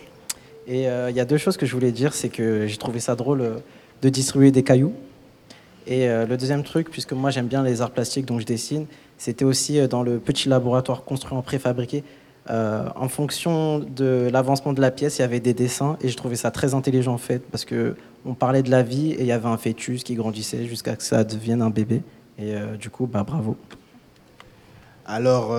[0.67, 2.15] Et euh, il y a deux choses que je voulais dire.
[2.15, 3.57] C'est que j'ai trouvé ça drôle euh,
[4.05, 4.93] de distribuer des cailloux.
[5.87, 8.87] Et euh, le deuxième truc, puisque moi j'aime bien les arts plastiques, donc je dessine,
[9.17, 12.05] c'était aussi euh, dans le petit laboratoire construit en préfabriqué.
[12.51, 16.17] Euh, en fonction de l'avancement de la pièce, il y avait des dessins et je
[16.19, 19.27] trouvais ça très intelligent en fait parce que on parlait de la vie et il
[19.27, 22.03] y avait un fœtus qui grandissait jusqu'à que ça devienne un bébé.
[22.39, 23.57] Et du coup, bah bravo.
[25.07, 25.55] Alors,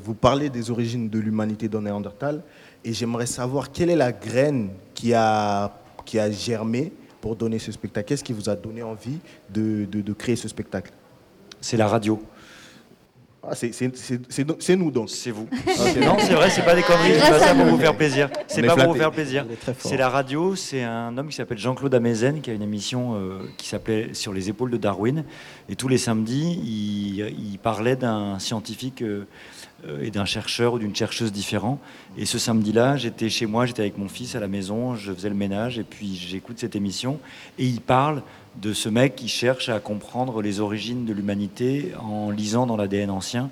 [0.00, 2.42] vous parlez des origines de l'humanité dans Néandertal,
[2.84, 5.72] et j'aimerais savoir quelle est la graine qui a,
[6.04, 8.08] qui a germé pour donner ce spectacle?
[8.08, 9.18] Qu'est-ce qui vous a donné envie
[9.50, 10.92] de, de- de créer ce spectacle?
[11.60, 12.22] C'est la radio.
[13.42, 15.08] Ah, c'est- c'est c'est- c'est no- c'est nous donc.
[15.08, 15.48] C'est vous.
[16.04, 18.28] non, c'est vrai, c'est pas des conneries, je dis pas ça pour vous faire plaisir.
[18.46, 19.46] C'est pas pour vous faire plaisir.
[19.78, 23.38] C'est la radio, c'est un homme qui s'appelle Jean-Claude Amezen qui a une émission euh,
[23.56, 25.24] qui s'appelait Sur les épaules de Darwin.
[25.70, 27.20] Et tous les samedis, il,
[27.52, 29.26] il parlait d'un scientifique euh,
[30.02, 31.78] et d'un chercheur ou d'une chercheuse différent.
[32.18, 35.28] Et ce samedi-là, j'étais chez moi, j'étais avec mon fils à la maison, je faisais
[35.28, 37.18] le ménage et puis j'écoute cette émission.
[37.58, 38.22] Et il parle
[38.60, 43.10] de ce mec qui cherche à comprendre les origines de l'humanité en lisant dans l'ADN
[43.10, 43.50] ancien.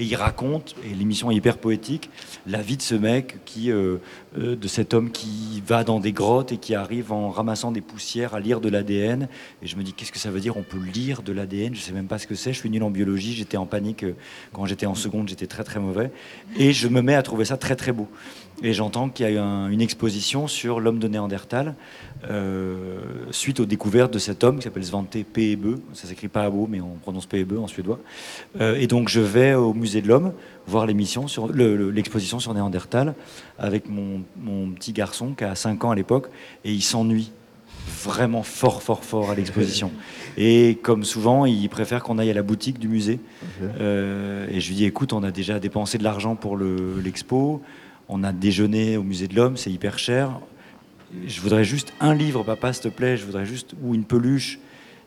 [0.00, 2.08] Et il raconte, et l'émission est hyper poétique,
[2.46, 3.98] la vie de ce mec, qui, euh,
[4.38, 7.82] euh, de cet homme qui va dans des grottes et qui arrive en ramassant des
[7.82, 9.28] poussières à lire de l'ADN.
[9.62, 10.56] Et je me dis, qu'est-ce que ça veut dire?
[10.56, 12.54] On peut lire de l'ADN Je sais même pas ce que c'est.
[12.54, 13.34] Je suis nul en biologie.
[13.34, 14.16] J'étais en panique euh,
[14.54, 15.28] quand j'étais en seconde.
[15.28, 16.10] J'étais très très mauvais.
[16.58, 18.08] Et je me mets à trouver ça très très beau.
[18.62, 21.74] Et j'entends qu'il y a eu un- une exposition sur l'homme de Néandertal
[22.30, 22.98] euh,
[23.30, 25.76] suite aux découvertes de cet homme qui s'appelle Svante Paabo.
[25.94, 27.98] Ça s'écrit pas Abo, mais on prononce Paabo en suédois.
[28.60, 30.32] Euh, et donc je vais au musée de l'homme
[30.66, 33.14] voir l'émission sur le- le- l'exposition sur Néandertal
[33.58, 36.28] avec mon, mon petit garçon qui a 5 ans à l'époque
[36.64, 37.32] et il s'ennuie
[38.04, 39.90] vraiment fort fort fort à l'exposition.
[40.36, 43.18] Et comme souvent, il préfère qu'on aille à la boutique du musée.
[43.80, 47.60] Euh, et je lui dis, écoute, on a déjà dépensé de l'argent pour le- l'expo,
[48.10, 50.40] on a déjeuné au musée de l'homme, c'est hyper cher.
[51.26, 54.58] Je voudrais juste un livre, papa, s'il te plaît, je voudrais juste, ou une peluche.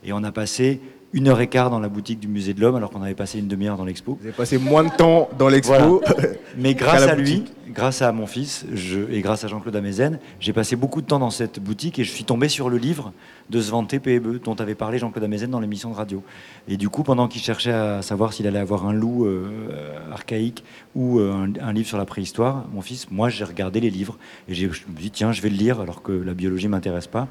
[0.06, 0.80] Et on a passé
[1.14, 3.40] une heure et quart dans la boutique du musée de l'homme alors qu'on avait passé
[3.40, 4.18] une demi-heure dans l'expo.
[4.20, 6.02] Vous avez passé moins de temps dans l'expo.
[6.58, 10.54] Mais grâce à lui, grâce à mon fils je, et grâce à Jean-Claude Amezen, j'ai
[10.54, 13.14] passé beaucoup de temps dans cette boutique et je suis tombé sur le livre
[13.50, 16.24] de Svante Paebe dont avait parlé Jean-Claude Amezen dans l'émission de radio.
[16.68, 20.64] Et du coup, pendant qu'il cherchait à savoir s'il allait avoir un loup euh, archaïque
[20.96, 24.18] ou euh, un, un livre sur la préhistoire, mon fils, moi, j'ai regardé les livres
[24.48, 26.68] et j'ai- je me suis dit, tiens, je vais le lire alors que la biologie
[26.68, 27.28] m'intéresse pas.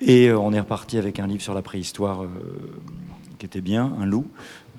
[0.00, 2.28] Et euh, on est reparti avec un livre sur la préhistoire euh,
[3.38, 4.26] qui était bien, un loup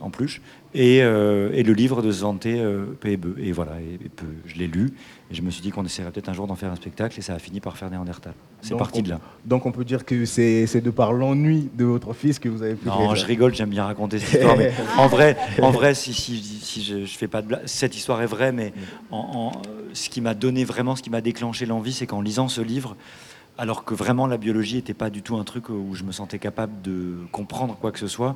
[0.01, 0.41] en plus,
[0.73, 3.37] et, euh, et le livre de Svante euh, Paebe.
[3.39, 4.91] Et voilà, et, et peu- je l'ai lu,
[5.31, 7.21] et je me suis dit qu'on essaierait peut-être un jour d'en faire un spectacle, et
[7.21, 8.33] ça a fini par faire Néandertal.
[8.61, 9.21] C'est parti on- de là.
[9.45, 12.75] Donc on peut dire que c'est de par l'ennui de votre fils que vous avez
[12.75, 16.13] pu Non, je rigole, j'aime bien raconter cette histoire, mais en vrai, en vrai, si,
[16.13, 18.73] si, si je, je fais pas de blague, cette histoire est vraie, mais
[19.11, 19.61] en, en-
[19.93, 22.97] ce qui m'a donné vraiment, ce qui m'a déclenché l'envie, c'est qu'en lisant ce livre,
[23.57, 26.39] alors que vraiment la biologie n'était pas du tout un truc où je me sentais
[26.39, 28.35] capable de comprendre quoi que ce soit,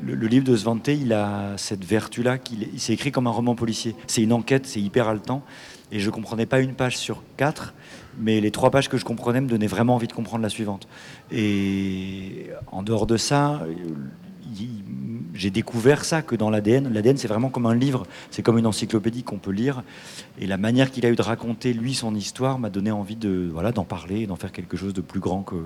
[0.00, 3.54] le, livre de Svante, il a cette vertu-là, qu'il il s'est écrit comme un roman
[3.54, 3.96] policier.
[4.06, 5.42] C'est une enquête, c'est hyper haletant,
[5.90, 7.74] et je comprenais pas une page sur quatre,
[8.18, 10.86] mais les trois pages que je comprenais me donnaient vraiment envie de comprendre la suivante.
[11.32, 13.60] Et en dehors de ça,
[15.34, 16.92] j'ai découvert ça que dans l'ADN.
[16.92, 19.82] L'ADN, c'est vraiment comme un livre, c'est comme une encyclopédie qu'on peut lire.
[20.38, 23.48] Et la manière qu'il a eu de raconter, lui, son histoire, m'a donné envie de
[23.52, 25.56] voilà d'en parler, et d'en faire quelque chose de plus grand que,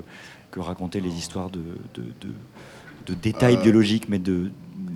[0.50, 1.60] que raconter les histoires de,
[1.94, 2.34] de, de-
[3.06, 4.50] de détails Euh, biologiques, mais de,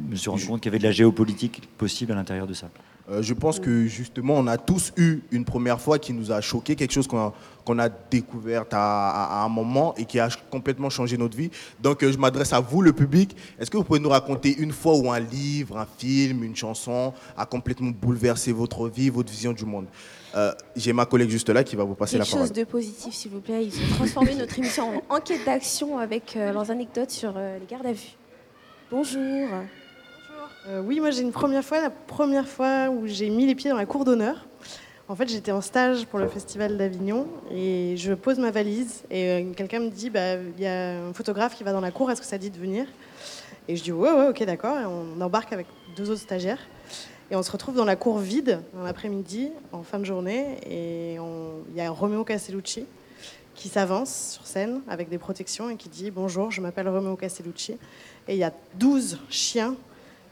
[0.08, 2.52] je me suis rendu compte qu'il y avait de la géopolitique possible à l'intérieur de
[2.54, 2.68] ça.
[3.12, 6.40] Euh, je pense que justement, on a tous eu une première fois qui nous a
[6.40, 7.32] choqué, quelque chose qu'on a,
[7.64, 11.50] qu'on a découvert à, à- à un moment et qui a complètement changé notre vie.
[11.80, 13.36] Donc, euh, je m'adresse à vous, le public.
[13.58, 17.12] Est-ce que vous pouvez nous raconter une fois où un livre, un film, une chanson
[17.36, 19.86] a complètement bouleversé votre vie, votre vision du monde?
[20.34, 22.46] Euh, J'ai ma collègue juste là qui va vous passer Quelque la parole.
[22.48, 23.66] chose de positif, s'il vous plaît.
[23.66, 27.92] Ils ont transformé notre émission en enquête d'action avec leurs anecdotes sur les gardes à
[27.92, 28.16] vue.
[28.90, 29.48] Bonjour.
[30.68, 33.68] Euh, oui, moi j'ai une première fois, la première fois où j'ai mis les pieds
[33.68, 34.46] dans la cour d'honneur.
[35.08, 39.28] En fait, j'étais en stage pour le festival d'Avignon et je pose ma valise et
[39.28, 42.12] euh, quelqu'un me dit bah, il y a un photographe qui va dans la cour,
[42.12, 42.86] est-ce que ça dit de venir?
[43.66, 44.78] Et je dis ouais, ouais, ok, d'accord.
[44.78, 46.60] Et on embarque avec deux autres stagiaires
[47.32, 51.14] et on se retrouve dans la cour vide dans l'après-midi, en fin de journée, et
[51.14, 52.86] il y a Romeo Castellucci
[53.54, 57.78] qui s'avance sur scène avec des protections et qui dit Bonjour, je m'appelle Romeo Castellucci.
[58.28, 59.74] Et il y a 12 chiens,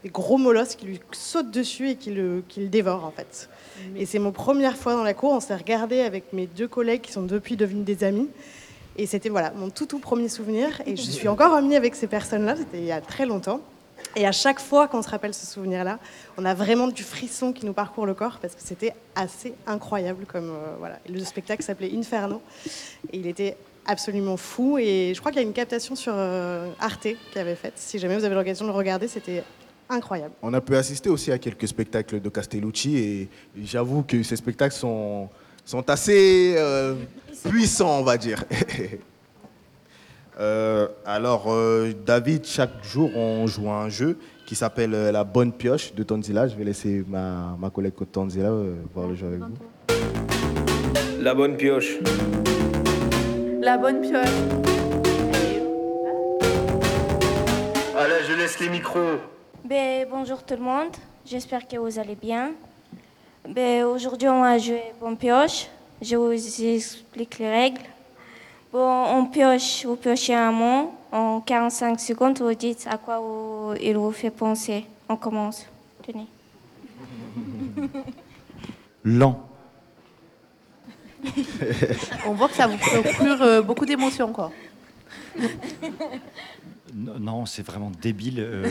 [0.03, 3.49] des gros molosses qui lui sautent dessus et qui le, qui le dévorent en fait.
[3.95, 7.01] Et c'est mon première fois dans la cour, on s'est regardé avec mes deux collègues
[7.01, 8.29] qui sont depuis devenus des amis.
[8.97, 10.81] Et c'était voilà, mon tout tout premier souvenir.
[10.85, 13.61] Et je suis encore amie avec ces personnes-là, c'était il y a très longtemps.
[14.15, 15.99] Et à chaque fois qu'on se rappelle ce souvenir-là,
[16.37, 20.25] on a vraiment du frisson qui nous parcourt le corps parce que c'était assez incroyable.
[20.25, 20.99] Comme, euh, voilà.
[21.09, 22.41] Le spectacle s'appelait Inferno
[23.13, 24.77] et il était absolument fou.
[24.77, 27.73] Et je crois qu'il y a une captation sur euh, Arte qui avait faite.
[27.75, 29.43] Si jamais vous avez l'occasion de le regarder, c'était
[29.91, 30.33] incroyable.
[30.41, 33.29] On a pu assister aussi à quelques spectacles de Castellucci et
[33.63, 35.29] j'avoue que ces spectacles sont,
[35.65, 36.95] sont assez euh,
[37.47, 38.43] puissants, on va dire.
[40.39, 45.51] Euh, alors, euh, David, chaque jour, on joue à un jeu qui s'appelle La Bonne
[45.51, 46.47] Pioche de Tonzilla.
[46.47, 49.53] Je vais laisser ma, ma collègue Tonzilla euh, voir le jeu avec vous.
[51.21, 51.99] La bonne pioche.
[53.61, 54.29] La bonne pioche.
[57.95, 59.19] Allez, je laisse les micros.
[59.63, 60.89] Ben, bonjour tout le monde,
[61.25, 62.51] j'espère que vous allez bien.
[63.47, 65.67] Ben, Aujourd'hui, on va jouer Bon Pioche.
[66.01, 67.81] Je vous explique les règles.
[68.71, 70.93] Bon, on pioche, vous piochez un mot.
[71.11, 74.85] En 45 secondes, vous dites à quoi vous- il vous fait penser.
[75.09, 75.65] On commence.
[76.01, 76.25] Tenez.
[79.03, 79.39] Lent.
[82.25, 84.51] On voit que ça vous procure euh, beaucoup d'émotions, quoi.
[86.93, 88.39] Non, c'est vraiment débile.
[88.39, 88.67] euh,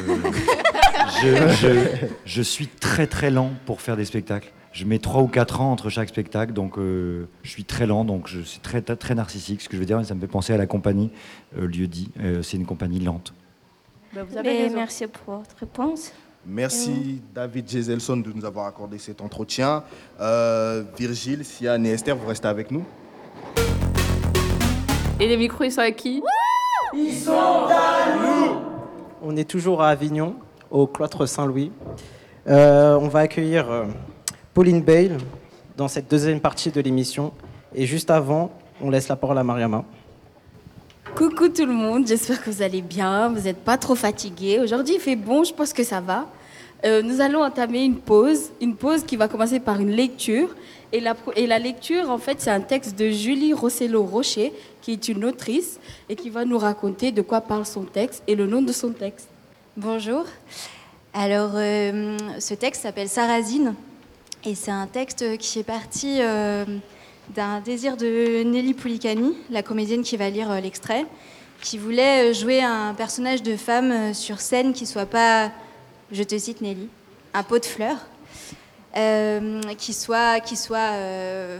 [1.23, 4.53] je, je- je suis très très lent pour faire des spectacles.
[4.73, 8.05] je mets 3 ou 4 ans entre chaque spectacle, donc euh, je suis très lent,
[8.05, 10.53] donc je suis très, très narcissique, ce que je veux dire, ça me fait penser
[10.53, 11.11] à la compagnie
[11.59, 13.33] euh, lieu dit, euh, c'est une compagnie lente.
[14.15, 14.77] Bah, vous avez raison.
[14.77, 16.13] Merci pour votre réponse.
[16.47, 19.83] Merci David Geselson de nous avoir accordé cet entretien.
[20.99, 22.85] Virgile, Sian et Esther, vous restez avec nous.
[25.23, 26.23] Et les micros, ils sont à qui
[26.95, 28.57] Ils sont à nous
[29.23, 30.35] On est toujours à Avignon,
[30.71, 31.73] au cloître Saint-Louis.
[32.47, 33.85] on va accueillir
[34.55, 35.19] Pauline Bale
[35.77, 37.35] dans cette deuxième partie de l'émission.
[37.75, 39.85] Et juste avant, on laisse la parole à Mariama.
[41.15, 44.59] Coucou tout le monde, j'espère que vous allez bien, vous n'êtes pas trop fatigués.
[44.59, 46.29] Aujourd'hui il fait bon, je pense que ça va.
[46.87, 50.49] Euh, nous allons entamer une pause, une pause qui va commencer par une lecture.
[50.93, 51.01] Et
[51.47, 56.17] la, lecture, en fait, c'est un texte de Julie Rossello-Rocher, qui est une autrice, et
[56.17, 59.29] qui va nous raconter de quoi parle son texte et le nom de son texte.
[59.77, 60.25] Bonjour.
[61.15, 63.75] Alors, euh, ce texte s'appelle Sarrazine.
[64.45, 66.65] Et c'est un texte qui est parti euh,
[67.37, 71.07] d'un désir de Nelly Poulicani, la comédienne qui va lire euh, l'extrait,
[71.63, 75.53] qui voulait jouer un personnage de femme sur scène qui soit pas,
[76.11, 76.89] je te cite Nelly,
[77.35, 77.99] un pot de fleurs,
[78.95, 80.93] qui soit, qui soit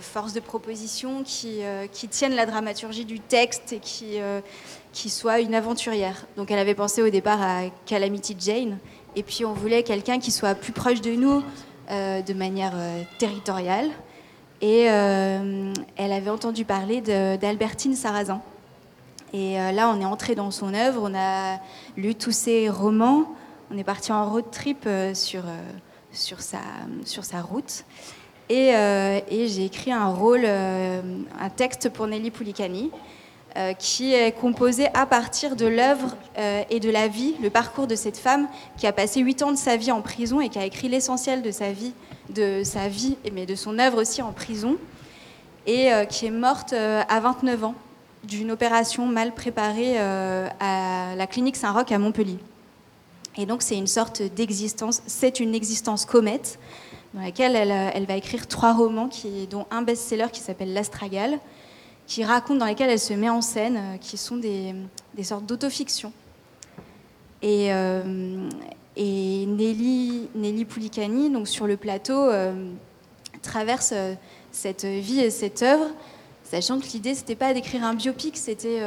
[0.01, 1.61] force de proposition, qui,
[1.93, 4.19] qui tienne la dramaturgie du texte et qui,
[4.93, 6.27] qui soit une aventurière.
[6.37, 8.79] Donc elle avait pensé au départ à Calamity Jane,
[9.17, 11.43] et puis on voulait quelqu'un qui soit plus proche de nous,
[11.91, 13.89] euh, de manière euh, territoriale.
[14.61, 18.41] Et euh, elle avait entendu parler d'Albertine Sarrazin.
[19.33, 21.61] Et là, on est entré dans son œuvre, on a
[21.97, 23.27] lu tous ses romans,
[23.71, 25.45] on est parti en road trip sur,
[26.13, 26.61] sur, sa,
[27.05, 27.85] sur sa route.
[28.49, 32.91] Et, et j'ai écrit un rôle, un texte pour Nelly Poulicani.
[33.57, 37.89] Euh, qui est composé à partir de l'œuvre euh, et de la vie, le parcours
[37.89, 38.47] de cette femme
[38.77, 41.43] qui a passé huit ans de sa vie en prison et qui a écrit l'essentiel
[41.43, 41.93] de sa vie,
[42.29, 44.77] de sa vie, mais de son œuvre aussi en prison,
[45.67, 47.75] et euh, qui est morte à 29 ans
[48.23, 52.39] d'une opération mal préparée à la clinique Saint-Roch à Montpellier.
[53.37, 56.59] Et donc c'est une sorte d'existence, c'est une existence comète
[57.15, 59.09] dans laquelle elle, elle va écrire trois romans,
[59.51, 61.41] dont un best-seller qui s'appelle L'Astragale,
[62.11, 64.75] qui raconte, dans lesquelles elle se met en scène, euh, qui sont des,
[65.23, 66.13] sortes d'autofiction.
[67.41, 68.49] Et, euh,
[68.97, 72.73] et Nelly, Nelly Poulicani, donc sur le plateau, euh,
[73.43, 73.95] traverse
[74.51, 75.87] cette vie et cette œuvre,
[76.43, 78.81] sachant que l'idée, c'était pas d'écrire un biopic, c'était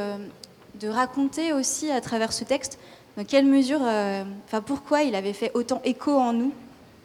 [0.78, 2.78] de raconter aussi à travers ce texte
[3.16, 6.52] dans quelle mesure, enfin pourquoi il avait fait autant écho en nous,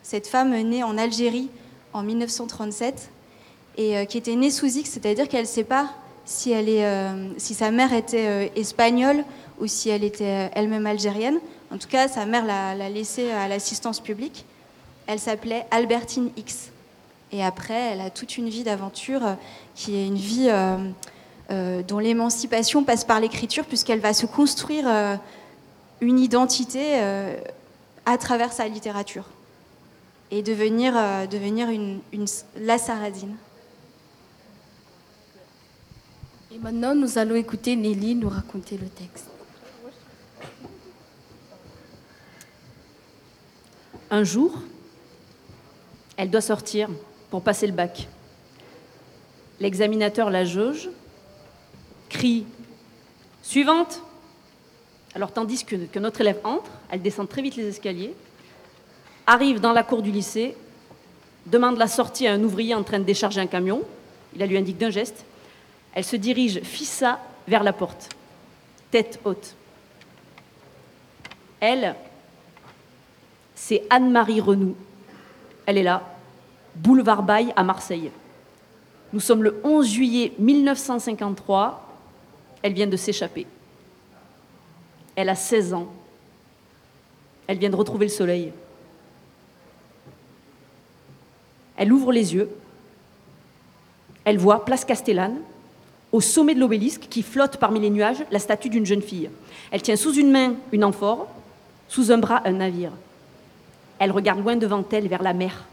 [0.01, 1.49] cette femme née en Algérie
[1.93, 3.11] en 1937
[3.77, 5.89] et qui était née sous X, c'est-à-dire qu'elle ne sait pas
[6.29, 9.25] si, elle est, euh, si sa mère était euh, espagnole
[9.59, 11.39] ou si elle était euh, elle-même algérienne.
[11.71, 14.45] En tout cas, sa mère l'a laissée à l'assistance publique.
[15.07, 16.69] Elle s'appelait Albertine X.
[17.31, 19.21] Et après, elle a toute une vie d'aventure
[19.75, 20.49] qui est une vie
[21.87, 24.87] dont l'émancipation passe par l'écriture, puisqu'elle va se construire
[26.01, 26.99] une identité
[28.05, 29.25] à travers sa littérature
[30.31, 30.93] et devenir,
[31.27, 32.25] devenir une, une,
[32.57, 33.35] la Saradine.
[36.51, 39.29] Et maintenant, nous allons écouter Nelly nous raconter le texte.
[44.11, 44.57] Un jour,
[46.17, 46.89] elle doit sortir
[47.29, 48.07] pour passer le bac.
[49.59, 50.89] L'examinateur la jauge,
[52.09, 52.45] crie
[53.43, 54.01] Suivante
[55.15, 58.13] Alors, tandis que, notre élève entre, elle descend très vite les escaliers,
[59.25, 60.55] arrive dans la cour du lycée,
[61.45, 63.81] demande la sortie à un ouvrier en train de décharger un camion.
[64.33, 65.25] Il la lui indique d'un geste
[65.93, 68.09] elle se dirige fissa vers la porte,
[68.91, 69.55] tête haute.
[71.59, 71.95] Elle,
[73.55, 74.75] c'est Anne-Marie Renou.
[75.65, 76.15] Elle est là,
[76.75, 78.11] boulevard Baye à Marseille.
[79.11, 81.85] Nous sommes le 11 juillet 1953.
[82.61, 83.47] Elle vient de s'échapper.
[85.19, 85.89] Elle a 16 ans.
[87.45, 88.53] Elle vient de retrouver le soleil.
[91.75, 92.49] Elle ouvre les yeux.
[94.23, 95.35] Elle voit Place Castellane,
[96.13, 99.29] au sommet de l'obélisque qui flotte parmi les nuages la statue d'une jeune fille.
[99.71, 101.27] Elle tient sous une main une amphore,
[101.89, 102.93] sous un bras un navire.
[103.99, 105.65] Elle regarde loin devant elle vers la mer,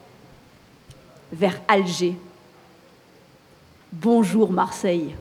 [1.31, 2.17] vers Alger.
[3.93, 5.15] Bonjour Marseille.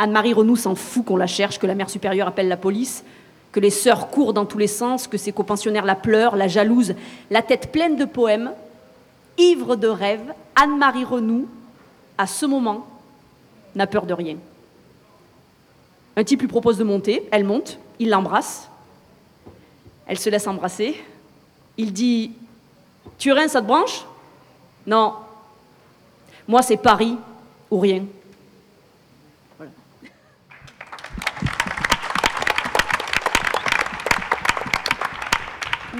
[0.00, 3.04] Anne-Marie Renou s'en fout qu'on la cherche, que la mère supérieure appelle la police,
[3.52, 6.94] que les sœurs courent dans tous les sens, que ses copensionnaires la pleurent, la jalouse,
[7.30, 8.52] la tête pleine de poèmes,
[9.36, 11.46] ivre de rêves, Anne-Marie Renou,
[12.16, 12.86] à ce moment,
[13.74, 14.36] n'a peur de rien.
[16.16, 18.70] Un type lui propose de monter, elle monte, il l'embrasse,
[20.06, 20.96] elle se laisse embrasser,
[21.76, 22.32] il dit
[23.18, 24.06] Turin, ça te branche?
[24.86, 25.12] Non.
[26.48, 27.18] Moi, c'est Paris
[27.70, 28.04] ou rien.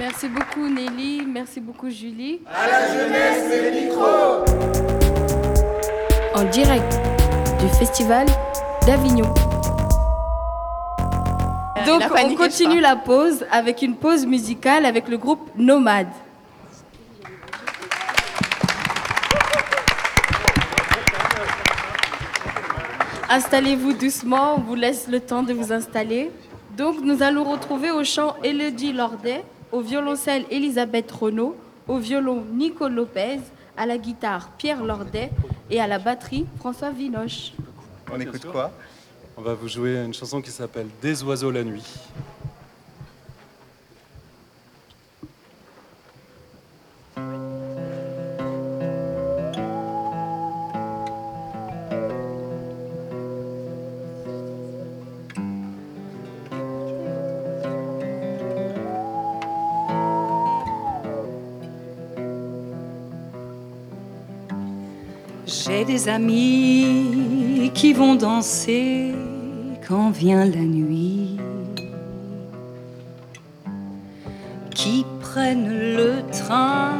[0.01, 2.39] Merci beaucoup Nelly, merci beaucoup Julie.
[2.51, 4.43] À la jeunesse, les micros
[6.33, 6.99] En direct
[7.59, 8.25] du Festival
[8.87, 9.31] d'Avignon.
[11.85, 16.07] Donc on continue la pause avec une pause musicale avec le groupe Nomade.
[23.29, 26.31] Installez-vous doucement, on vous laisse le temps de vous installer.
[26.75, 31.55] Donc nous allons retrouver au chant Elodie Lordet, au violoncelle Elisabeth Renaud,
[31.87, 33.39] au violon Nico Lopez,
[33.77, 35.31] à la guitare Pierre Lordet
[35.69, 37.53] et à la batterie François Vinoche.
[38.11, 38.71] On écoute quoi?
[39.37, 41.85] On va vous jouer une chanson qui s'appelle Des oiseaux la nuit.
[65.87, 69.13] Des amis qui vont danser
[69.85, 71.37] quand vient la nuit,
[74.75, 76.93] qui prennent le train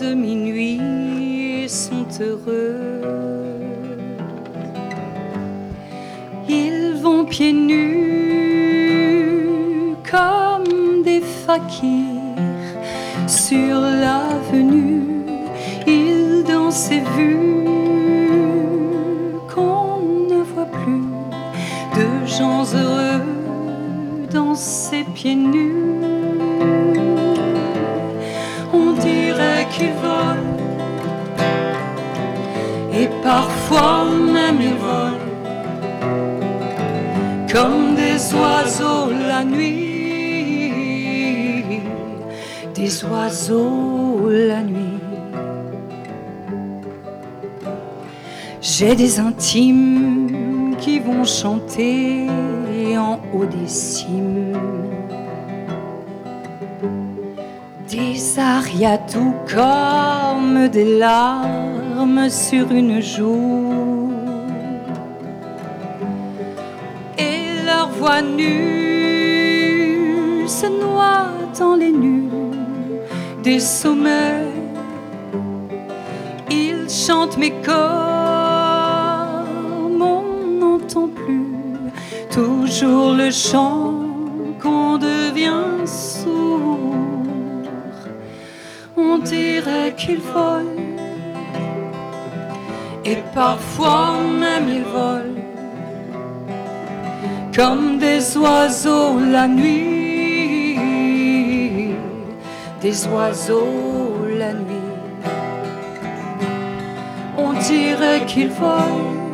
[0.00, 3.00] de minuit et sont heureux.
[6.48, 8.68] Ils vont pieds nus
[10.08, 12.36] comme des fakirs
[13.26, 15.24] sur l'avenue.
[15.86, 17.00] Ils dansent et
[24.56, 25.74] danser pieds nus.
[28.72, 30.56] On dirait qu'ils volent
[32.98, 35.26] et parfois même ils volent
[37.52, 39.82] comme des oiseaux la nuit,
[42.74, 45.00] des oiseaux la nuit.
[48.62, 50.35] J'ai des intimes
[50.86, 52.28] qui vont chanter
[52.96, 54.52] en haut des cimes.
[57.90, 64.12] Des arias tout comme des larmes sur une joue.
[67.18, 69.26] Et leur voix nue
[70.46, 71.26] se noie
[71.58, 72.30] dans les nues
[73.42, 74.52] des sommets.
[76.48, 78.15] Ils chantent mais comme
[82.84, 83.94] le chant
[84.60, 86.78] qu'on devient sourd.
[88.96, 90.82] On dirait qu'ils volent
[93.04, 95.42] et parfois même ils volent
[97.54, 100.78] comme des oiseaux la nuit,
[102.82, 104.74] des oiseaux la nuit.
[107.38, 109.25] On dirait qu'ils volent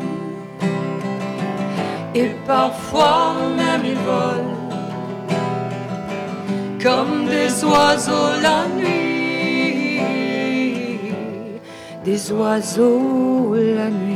[2.15, 4.63] et parfois même ils volent
[6.83, 10.01] comme des oiseaux la nuit,
[12.05, 14.12] des oiseaux la nuit.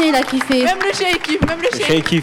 [0.00, 0.64] Même le chien, il a kiffé.
[0.64, 1.40] Même le chien, il kiffe.
[1.46, 1.68] Même le
[2.12, 2.22] il.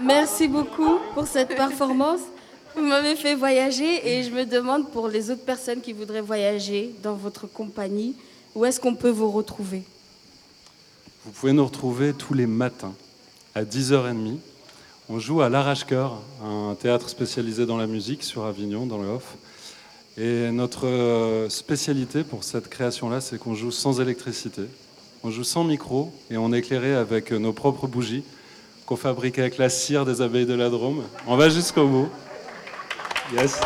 [0.00, 2.20] Merci beaucoup pour cette performance.
[2.74, 6.94] Vous m'avez fait voyager et je me demande pour les autres personnes qui voudraient voyager
[7.02, 8.16] dans votre compagnie,
[8.54, 9.82] où est-ce qu'on peut vous retrouver?
[11.24, 12.94] Vous pouvez nous retrouver tous les matins
[13.54, 14.38] à 10h30.
[15.08, 19.34] On joue à l'Arrache-Cœur, un théâtre spécialisé dans la musique sur Avignon, dans le Off.
[20.18, 24.62] Et notre euh, spécialité pour cette création-là, c'est qu'on joue sans électricité.
[25.22, 28.24] On joue sans micro et on est avec nos propres bougies
[28.86, 31.04] qu'on fabrique avec la cire des abeilles de la Drôme.
[31.26, 32.08] On va jusqu'au bout.
[33.32, 33.60] Yes.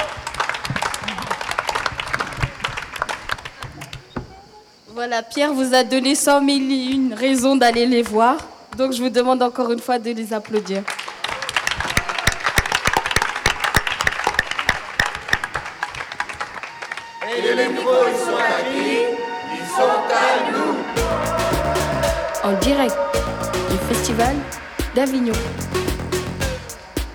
[4.92, 8.36] Voilà, Pierre vous a donné 100 000 et une raisons d'aller les voir.
[8.76, 10.82] Donc je vous demande encore une fois de les applaudir.
[22.44, 22.94] En direct
[23.70, 24.36] du Festival
[24.94, 25.32] d'Avignon.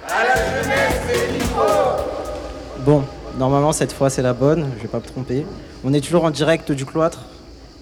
[0.08, 1.54] À la jeunesse.
[2.84, 3.04] Bon,
[3.38, 5.46] normalement cette fois c'est la bonne, je vais pas me tromper.
[5.84, 7.26] On est toujours en direct du cloître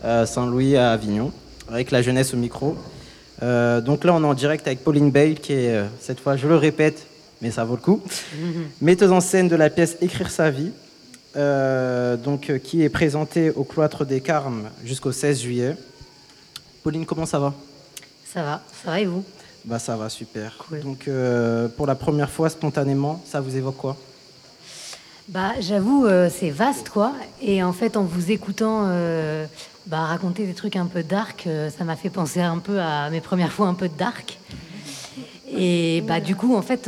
[0.03, 1.31] euh, Saint-Louis à Avignon,
[1.69, 2.75] avec la jeunesse au micro.
[3.41, 6.35] Euh, donc là on est en direct avec Pauline Bale qui est euh, cette fois,
[6.35, 7.07] je le répète,
[7.41, 8.01] mais ça vaut le coup,
[8.81, 10.71] metteuse en scène de la pièce Écrire sa vie,
[11.33, 15.75] donc, qui est présentée au cloître des Carmes jusqu'au 16 juillet.
[16.87, 17.53] Pauline, comment ça va?
[18.23, 19.21] Ça va, ça va et vous?
[19.65, 20.65] Bah ça va, super.
[20.85, 23.97] Donc euh, pour la première fois, spontanément, ça vous évoque quoi?
[25.27, 27.11] Bah, j'avoue, euh, c'est vaste, quoi.
[27.41, 29.45] Et en fait, en vous écoutant euh,
[29.87, 33.19] bah, raconter des trucs un peu dark, ça m'a fait penser un peu à mes
[33.19, 34.39] premières fois un peu dark.
[35.51, 36.87] Et bah, du coup, en fait,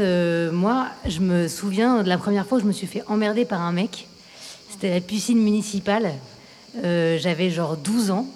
[0.53, 3.59] moi, je me souviens de la première fois où je me suis fait emmerder par
[3.59, 4.07] un mec.
[4.71, 6.13] C'était la piscine municipale.
[6.81, 8.27] J'avais genre 12 ans.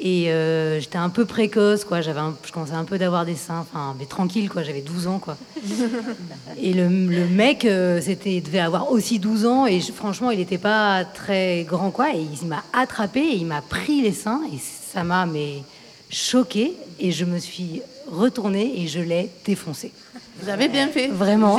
[0.00, 2.00] Et euh, j'étais un peu précoce, quoi.
[2.00, 4.64] J'avais, un- je commençais un peu d'avoir des seins, enfin, mais tranquille, quoi.
[4.64, 5.36] J'avais 12 ans, quoi.
[6.60, 10.38] Et le, le mec, euh, c'était, devait avoir aussi 12 ans, et je- franchement, il
[10.38, 12.12] n'était pas très grand, quoi.
[12.14, 15.62] Et il m'a attrapé, et il m'a pris les seins, et ça m'a mais
[16.10, 17.80] choqué, et je me suis
[18.10, 19.92] retournée et je l'ai défoncé.
[20.44, 21.08] Vous avez bien fait.
[21.08, 21.56] Vraiment.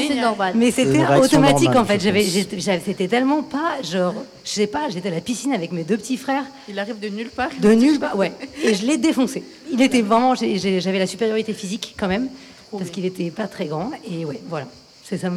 [0.54, 2.00] Mais C'est une c'était réaction automatique normale, en fait.
[2.00, 4.14] J'avais, c'était tellement pas genre,
[4.44, 6.46] je sais pas, j'étais à la piscine avec mes deux petits frères.
[6.70, 7.50] Il arrive de nulle part.
[7.60, 8.32] De nulle part, ouais.
[8.64, 9.44] Et je l'ai défoncé.
[9.72, 12.30] Il était vraiment, j'avais la supériorité physique quand même,
[12.72, 13.92] parce qu'il était pas très grand.
[14.10, 14.68] Et ouais, voilà.
[15.04, 15.30] C'est ça.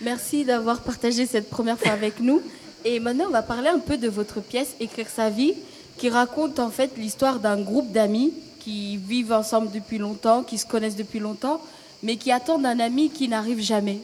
[0.00, 2.42] Merci d'avoir partagé cette première fois avec nous.
[2.84, 5.54] Et maintenant, on va parler un peu de votre pièce Écrire sa vie,
[5.96, 10.66] qui raconte en fait l'histoire d'un groupe d'amis qui vivent ensemble depuis longtemps, qui se
[10.66, 11.60] connaissent depuis longtemps,
[12.04, 13.98] mais qui attendent un ami qui n'arrive jamais.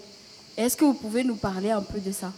[0.57, 2.33] Est-ce que vous pouvez nous parler un peu de ça?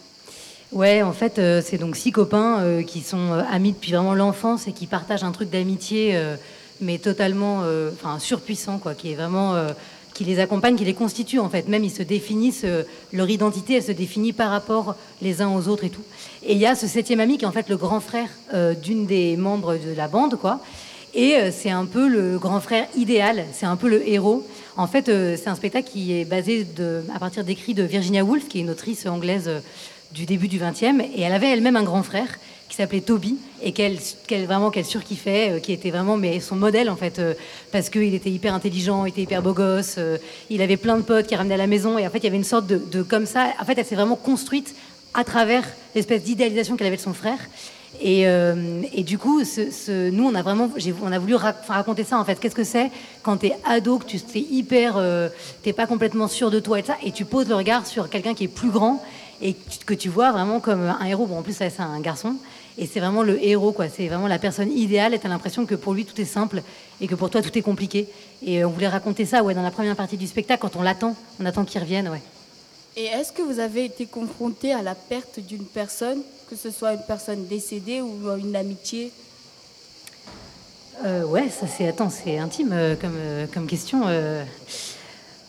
[0.72, 4.14] Ouais, en fait, euh, c'est donc six copains euh, qui sont euh, amis depuis vraiment
[4.14, 6.20] l'enfance et qui partagent un truc d'amitié,
[6.80, 9.54] mais totalement, enfin, surpuissant, quoi, qui est vraiment,
[10.14, 11.68] qui les accompagne, qui les constitue, en fait.
[11.68, 12.66] Même ils se définissent,
[13.12, 16.02] leur identité, elle se définit par rapport les uns aux autres et tout.
[16.42, 18.28] Et il y a ce septième ami qui est en fait le grand frère
[18.82, 20.60] d'une des membres de la bande, quoi.
[21.14, 24.46] Et euh, c'est un peu le grand frère idéal, c'est un peu le héros.
[24.78, 28.24] En fait, euh, c'est un spectacle qui est basé de, à partir d'écrits de Virginia
[28.24, 29.60] Woolf, qui est une autrice anglaise euh,
[30.12, 32.28] du début du XXe, et elle avait elle-même un grand frère
[32.68, 36.88] qui s'appelait Toby et qu'elle qu'elle vraiment qu'elle surkiffait, qui était vraiment mais son modèle
[36.88, 37.20] en fait,
[37.70, 39.98] parce qu'il était hyper intelligent, il était hyper beau gosse,
[40.48, 42.26] il avait plein de potes qui ramenaient à la maison et en fait il y
[42.28, 43.52] avait une sorte de, de comme ça.
[43.60, 44.74] En fait, elle s'est vraiment construite
[45.14, 47.38] à travers l'espèce d'idéalisation qu'elle avait de son frère.
[48.00, 48.54] Et, euh,
[48.98, 50.68] du coup, ce, ce- nous, on a vraiment,
[51.02, 52.40] on a voulu raconter ça en fait.
[52.40, 52.90] Qu'est-ce que c'est
[53.22, 55.28] quand t'es ado, que tu t'es hyper, euh,
[55.62, 58.34] t'es pas complètement sûr de toi et ça, et tu poses le regard sur quelqu'un
[58.34, 59.02] qui est plus grand
[59.40, 59.54] et
[59.86, 61.26] que tu- vois vraiment comme un héros.
[61.26, 62.34] Bon, en plus, c'est un garçon.
[62.78, 63.88] Et c'est vraiment le héros, quoi.
[63.88, 65.12] C'est vraiment la personne idéale.
[65.14, 66.62] Et t'as l'impression que pour lui, tout est simple
[67.00, 68.08] et que pour toi, tout est compliqué.
[68.46, 71.14] Et on voulait raconter ça, ouais, dans la première partie du spectacle, quand on l'attend,
[71.40, 72.22] on attend qu'il revienne, ouais.
[72.96, 76.20] Et est-ce que vous avez été confronté à la perte d'une personne,
[76.50, 79.10] que ce soit une personne décédée ou une amitié?
[81.04, 84.02] Euh, ouais, ça c'est attends, c'est intime euh, comme, euh, comme question.
[84.06, 84.44] euh.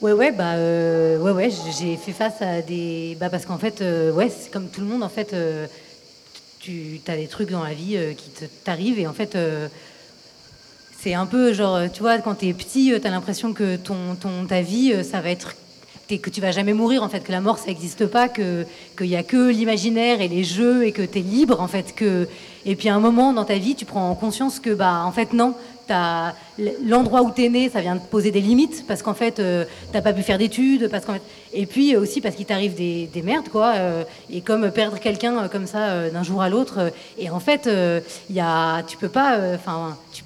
[0.02, 3.82] Ouais, ouais, bah, euh, ouais, ouais, j'ai fait face à des, bah, parce qu'en fait,
[3.82, 5.68] euh, ouais, c'est comme tout le monde, en fait, euh,
[6.60, 8.30] tu as des trucs dans la vie euh, qui
[8.64, 9.68] t'arrivent et en fait, euh,
[11.00, 14.46] c'est un peu genre, tu vois, quand t'es petit, euh, t'as l'impression que ton, ton,
[14.48, 15.56] ta vie, euh, ça va être
[16.08, 18.66] t'es- que tu vas jamais mourir en fait, que la mort ça n'existe pas, que
[18.98, 21.94] qu'il y a que l'imaginaire et les jeux et que tu es libre en fait,
[21.96, 22.28] que
[22.66, 25.34] et puis à un moment dans ta vie tu prends conscience que bah en fait
[25.34, 25.54] non,
[26.86, 30.02] l'endroit où t'es né, ça vient te poser des limites parce qu'en fait euh, t'as
[30.02, 31.22] pas pu faire d'études, parce qu'en fait
[31.54, 35.38] et puis aussi parce qu'il t'arrive des, des merdes quoi, euh, et comme perdre quelqu'un
[35.38, 37.70] euh, comme ça euh, d'un jour à l'autre, et en fait
[38.30, 40.24] il y a tu peux pas, enfin tu,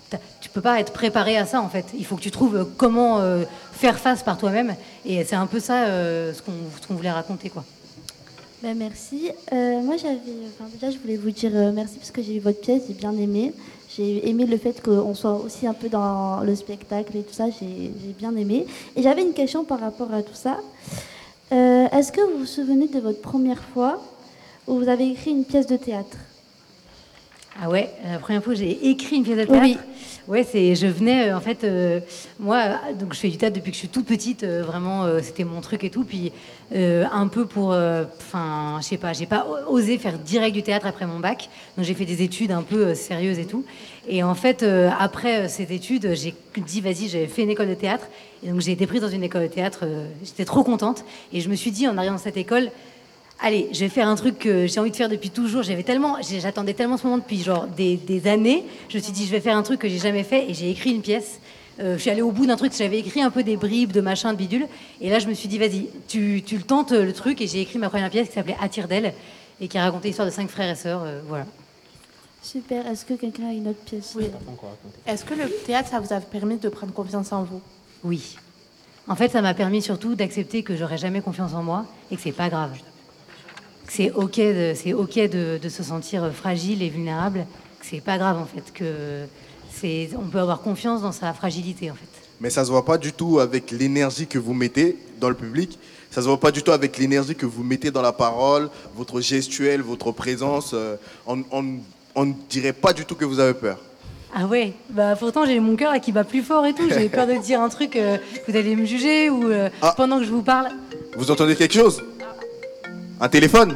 [0.48, 1.88] tu peux pas être préparé à ça en fait.
[1.94, 3.44] Il faut que tu trouves comment euh,
[3.74, 4.76] faire face par toi-même,
[5.06, 6.54] et c'est un peu ça euh, ce qu'on
[6.88, 7.66] qu'on voulait raconter quoi.
[8.64, 9.30] Ben, merci.
[9.52, 10.18] Euh, moi, j'avais.
[10.18, 13.12] Enfin, déjà, je voulais vous dire merci parce que j'ai vu votre pièce, j'ai bien
[13.18, 13.54] aimé.
[13.94, 17.50] J'ai aimé le fait qu'on soit aussi un peu dans le spectacle et tout ça,
[17.50, 18.66] j'ai j'ai bien aimé.
[18.96, 20.60] Et j'avais une question par rapport à tout ça.
[21.52, 24.02] Est-ce que vous vous souvenez de votre première fois
[24.66, 26.18] où vous avez écrit une pièce de théâtre?
[27.60, 29.64] Ah ouais, la première fois j'ai écrit une pièce de théâtre.
[29.64, 29.78] Oui.
[30.28, 32.02] Ouais, c'est, je venais, euh, en fait, euh,
[32.38, 35.46] moi, donc je fais du théâtre depuis que je suis toute petite, euh, vraiment, c'était
[35.46, 36.04] mon truc et tout.
[36.04, 36.34] Puis
[36.76, 41.08] un peu pour, enfin, je sais pas, j'ai pas osé faire direct du théâtre après
[41.08, 43.64] mon bac, donc j'ai fait des études un peu sérieuses et tout.
[44.10, 44.66] Et en fait,
[45.00, 48.08] après ces études, j'ai dit, vas-y, j'avais fait une école de théâtre,
[48.44, 49.86] et donc j'ai été prise dans une école de théâtre.
[50.24, 52.70] j'étais trop contente, et je me suis dit, en arrivant dans cette école,
[53.40, 55.62] Allez, je vais faire un truc que j'ai envie de faire depuis toujours.
[55.62, 58.64] J'avais tellement, j'attendais tellement ce moment depuis genre des, des années.
[58.90, 60.72] Je me suis dit, je vais faire un truc que j'ai jamais fait et j'ai
[60.72, 61.40] écrit une pièce.
[61.80, 62.74] Euh, je suis allée au bout d'un truc.
[62.76, 64.66] J'avais écrit un peu des bribes de machin, de bidule.
[65.02, 67.40] Et là, je me suis dit, vas-y, tu, tu le tentes le truc.
[67.40, 69.14] Et j'ai écrit ma première pièce qui s'appelait Attire d'elle
[69.62, 71.04] et qui racontait l'histoire de cinq frères et sœurs.
[71.04, 71.46] euh, voilà.
[72.42, 72.88] Super.
[72.88, 74.14] Est-ce que quelqu'un a une autre pièce?
[74.16, 74.26] Oui.
[75.06, 77.62] Est-ce que le théâtre, ça vous a permis de prendre confiance en vous?
[78.04, 78.36] Oui.
[79.08, 82.22] En fait, ça m'a permis surtout d'accepter que j'aurais jamais confiance en moi et que
[82.22, 82.72] c'est pas grave.
[83.88, 87.46] Que c'est ok, de, c'est ok de, de se sentir fragile et vulnérable.
[87.80, 88.72] Que c'est pas grave en fait.
[88.74, 89.26] Que
[89.74, 92.08] c'est, on peut avoir confiance dans sa fragilité en fait.
[92.40, 95.80] Mais ça se voit pas du tout avec l'énergie que vous mettez dans le public.
[96.12, 99.22] Ça se voit pas du tout avec l'énergie que vous mettez dans la parole, votre
[99.22, 100.72] gestuelle, votre présence.
[100.74, 101.36] euh, On
[102.26, 103.80] ne dirait pas du tout que vous avez peur.
[104.36, 104.74] Ah ouais?
[104.90, 106.88] Bah pourtant j'ai mon cœur qui bat plus fort et tout.
[106.90, 107.96] J'ai peur de dire un truc.
[107.96, 108.18] euh,
[108.48, 110.68] vous allez me juger ou euh, pendant que je vous parle.
[111.18, 112.04] Vous entendez quelque chose?
[113.20, 113.76] Un téléphone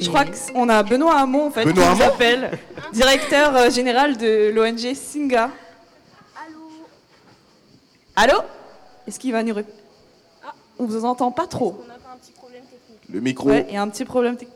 [0.00, 2.58] Je crois qu'on a Benoît Hamon en fait, Benoît qui nous Hamon appelle,
[2.92, 5.50] directeur euh, général de l'ONG Singa.
[8.16, 8.40] Allô Allô
[9.06, 9.76] Est-ce qu'il va nous répondre
[10.78, 11.84] On vous entend pas trop.
[13.10, 13.48] Le micro.
[13.48, 14.54] Ouais, il y a un petit problème technique.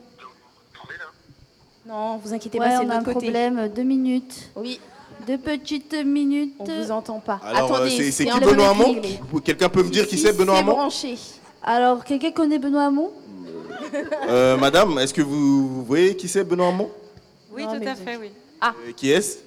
[1.87, 3.27] Non, vous inquiétez Ouais, pas, c'est on de a un notre côté.
[3.27, 3.69] problème.
[3.69, 4.51] Deux minutes.
[4.57, 4.81] Oui.
[5.27, 6.55] Deux petites minutes.
[6.59, 7.41] On vous entend pas.
[7.45, 9.41] Alors, euh, Attendez, c'est c'est un qui problème Benoît Hamon.
[9.45, 11.19] Quelqu'un peut me dire qui c'est Benoît Hamon branché.
[11.63, 13.11] Alors, quelqu'un connaît Benoît Hamon?
[14.29, 16.91] Euh, Madame, est-ce que vous voyez qui c'est Benoît Hamon?
[17.53, 18.31] Oui, tout à fait, oui.
[18.65, 19.39] Euh, Qui est-ce?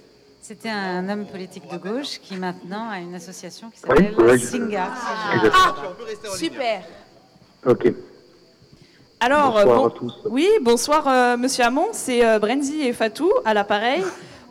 [0.42, 4.46] C'était un homme politique de gauche qui maintenant a une association qui Oui, s'appelle je-
[4.46, 4.90] Singa.
[4.94, 5.74] Ah,
[6.38, 6.84] Super.
[7.66, 7.94] Ok.
[9.20, 10.14] Alors, Bonsoir euh, bon- à tous.
[10.30, 14.04] oui, bonsoir euh, Monsieur Hamon, c'est euh, Brenzi et Fatou à l'appareil.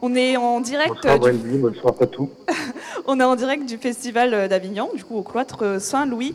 [0.03, 0.95] On est en direct.
[0.95, 2.31] Bonsoir euh, du- Wendy, bonsoir Patou.
[3.07, 6.35] On est en direct du festival euh, d'Avignon, du coup au cloître euh, Saint-Louis.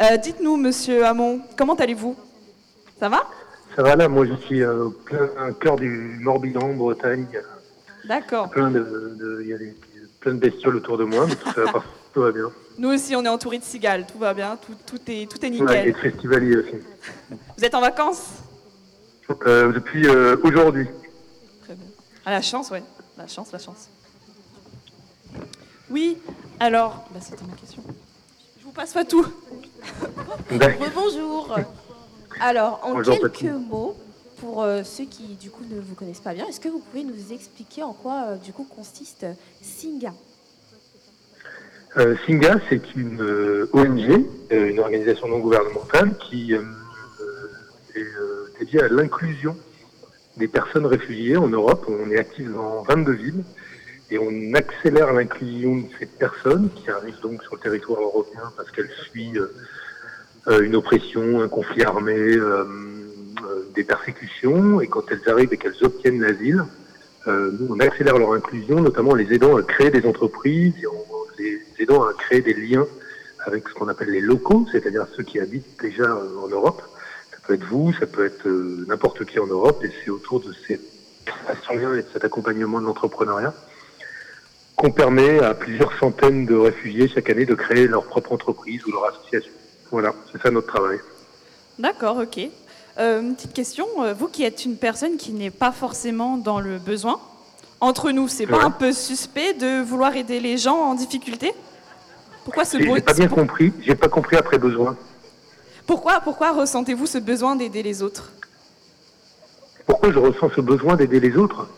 [0.00, 2.16] Euh, Dites-nous, Monsieur Hamon, comment allez-vous?
[3.00, 3.22] Ça va?
[3.76, 5.28] Ça va là, moi je suis euh, au plein
[5.60, 7.26] cœur du Morbihan, Bretagne.
[8.04, 8.48] D'accord.
[8.50, 9.74] plein de, il y a des-
[10.20, 11.84] plein de bestioles autour de moi, mais tout, ça va, pas-
[12.14, 12.50] tout va bien.
[12.78, 15.50] Nous aussi, on est entourés de cigales, tout va bien, tout, tout est, tout est
[15.50, 15.66] nickel.
[15.68, 16.74] Ouais, et de festivaliers aussi.
[17.56, 18.26] Vous êtes en vacances?
[19.46, 20.86] Euh, depuis euh, aujourd'hui.
[22.24, 22.82] Ah, la chance, ouais.
[23.16, 23.88] La chance, la chance.
[25.90, 26.18] Oui,
[26.60, 27.82] alors, bah, c'était ma question.
[28.58, 29.24] Je vous passe Fatou.
[30.94, 31.56] Bonjour.
[32.40, 33.96] Alors, en Bonjour, quelques mots,
[34.40, 37.04] pour euh, ceux qui du coup ne vous connaissent pas bien, est-ce que vous pouvez
[37.04, 40.12] nous expliquer en quoi euh, du coup consiste euh, Singa?
[41.96, 43.20] Euh, Singa, c'est une
[43.72, 46.60] ONG, une organisation non gouvernementale qui est
[48.60, 49.56] dédiée à l'inclusion
[50.36, 51.86] des personnes réfugiées en Europe.
[51.88, 53.44] On est actif dans 22 villes
[54.10, 58.70] et on accélère l'inclusion de ces personnes qui arrivent donc sur le territoire européen parce
[58.70, 59.38] qu'elles fuient
[60.48, 62.64] une oppression, un conflit armé, euh,
[63.44, 64.80] euh, des persécutions.
[64.80, 66.64] Et quand elles arrivent et qu'elles obtiennent l'asile,
[67.26, 71.18] euh, nous, on accélère leur inclusion, notamment en les aidant à créer des entreprises en
[71.38, 72.86] les aidant à créer des liens
[73.44, 76.82] avec ce qu'on appelle les locaux, c'est-à-dire ceux qui habitent déjà euh, en Europe.
[77.30, 80.40] Ça peut être vous, ça peut être euh, n'importe qui en Europe, et c'est autour
[80.40, 80.80] de ces
[81.24, 83.54] créations et de cet accompagnement de l'entrepreneuriat
[84.76, 88.92] qu'on permet à plusieurs centaines de réfugiés chaque année de créer leur propre entreprise ou
[88.92, 89.52] leur association.
[89.90, 90.98] Voilà, c'est ça notre travail.
[91.78, 92.40] D'accord, ok.
[92.98, 96.60] Euh, une petite question, euh, vous qui êtes une personne qui n'est pas forcément dans
[96.60, 97.20] le besoin,
[97.80, 101.52] entre nous, c'est pas un peu suspect de vouloir aider les gens en difficulté?
[102.44, 104.96] Pourquoi ce beau j'ai pas bien compris, j'ai pas compris après besoin.
[105.86, 108.32] Pourquoi, pourquoi ressentez-vous ce besoin d'aider les autres?
[109.86, 111.68] Pourquoi je ressens ce besoin d'aider les autres?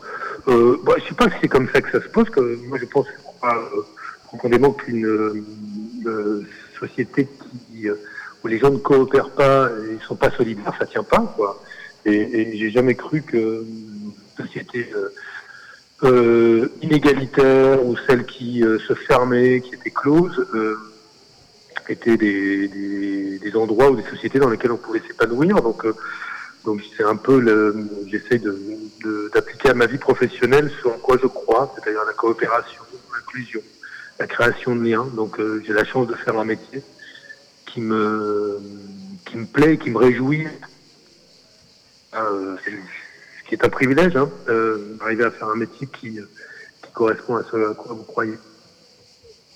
[0.48, 2.28] Euh, bah, Je ne sais pas si c'est comme ça que ça se pose.
[2.30, 3.06] Que moi, je pense
[3.44, 3.48] euh,
[4.24, 6.46] profondément qu'une euh,
[6.80, 7.94] société qui, euh,
[8.42, 11.32] où les gens ne coopèrent pas et ne sont pas solidaires, ça tient pas.
[11.36, 11.62] Quoi.
[12.04, 15.08] Et, j'ai jamais cru que une société euh,
[16.02, 20.76] euh, inégalitaire ou celle qui euh, se fermait, qui était close, euh,
[21.88, 25.60] étaient des, endroits ou des sociétés dans lesquelles on pouvait s'épanouir.
[25.60, 25.94] Donc, euh,
[26.64, 27.74] donc c'est un peu le,
[28.06, 32.82] j'essaie de- d'appliquer à ma vie professionnelle ce en quoi je crois, c'est-à-dire la coopération,
[33.12, 33.60] l'inclusion,
[34.20, 35.06] la création de liens.
[35.16, 36.82] Donc euh, j'ai la chance de faire un métier
[37.66, 38.60] qui me,
[39.24, 40.46] qui me plaît, qui me réjouit.
[42.14, 46.18] Euh, ce qui est un privilège, hein, euh, d'arriver à faire un métier qui,
[46.82, 48.38] qui correspond à ce à quoi vous croyez.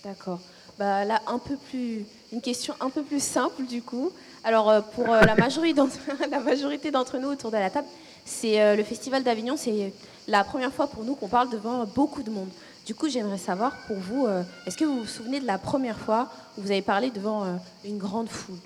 [0.03, 0.41] D'accord.
[0.79, 4.11] Bah, là, un peu plus, une question un peu plus simple du coup.
[4.45, 7.87] Alors, pour la, majorité d'entre, nous autour de la table,
[8.25, 9.93] c'est le Festival d'Avignon, c'est
[10.27, 12.49] la première fois pour nous qu'on parle devant beaucoup de monde.
[12.87, 15.99] Du coup, j'aimerais savoir pour vous, euh, est-ce que vous vous souvenez de la première
[15.99, 16.29] fois
[16.59, 17.57] où vous avez parlé devant euh,
[17.87, 18.59] une grande foule?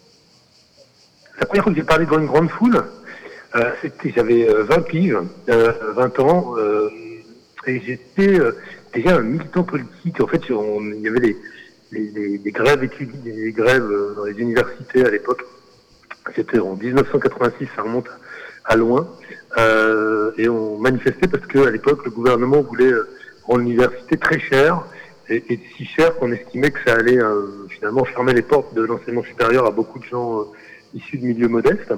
[1.39, 2.83] La première fois que j'ai parlé devant une grande foule,
[3.55, 3.71] euh,
[4.05, 5.17] j'avais euh, 20 piges,
[5.51, 6.57] euh, 20 ans,
[7.69, 8.41] et j'étais
[8.93, 10.21] déjà un militant politique.
[10.21, 11.37] En fait, il y avait
[11.93, 15.45] les grèves étudiantes, les grèves dans les universités à l'époque.
[16.35, 18.09] C'était en 1986, ça remonte
[18.65, 19.09] à loin.
[20.39, 22.93] Et on manifestait parce qu'à l'époque, le gouvernement voulait
[23.49, 24.85] rendre l'université très chère,
[25.29, 28.83] et, et si cher qu'on estimait que ça allait euh, finalement fermer les portes de
[28.83, 30.45] l'enseignement supérieur à beaucoup de gens euh,
[30.95, 31.93] issus de milieux modestes.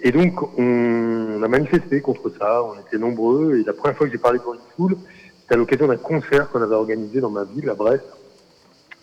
[0.00, 4.06] Et donc, on, on a manifesté contre ça, on était nombreux, et la première fois
[4.06, 4.96] que j'ai parlé devant une foule,
[5.40, 8.04] c'était à l'occasion d'un concert qu'on avait organisé dans ma ville, à Brest.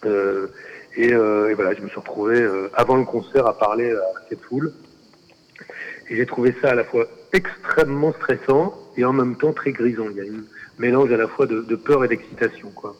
[0.06, 0.48] Euh,
[0.96, 4.22] et, euh, et voilà, je me suis retrouvé euh, avant le concert à parler à
[4.30, 4.72] cette foule.
[6.10, 10.06] Et j'ai trouvé ça à la fois extrêmement stressant et en même temps très grisant.
[10.12, 10.44] Il y a un
[10.78, 12.70] mélange à la fois de, de peur et d'excitation.
[12.76, 12.96] quoi.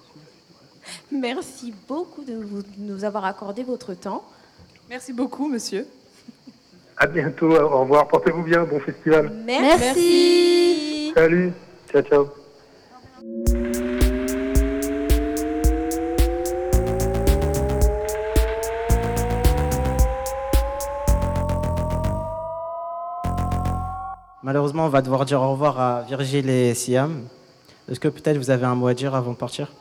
[1.12, 4.24] Merci beaucoup de, vous- de nous avoir accordé votre temps.
[4.90, 5.86] Merci beaucoup, monsieur.
[6.98, 9.32] À bientôt, au revoir, portez-vous bien, bon festival.
[9.46, 11.12] Merci.
[11.16, 11.52] Salut,
[11.92, 12.28] ciao ciao.
[24.44, 27.24] Malheureusement, on va devoir dire au revoir à Virgile et Siam.
[27.90, 29.72] Est-ce que peut-être vous avez un mot à dire avant de partir?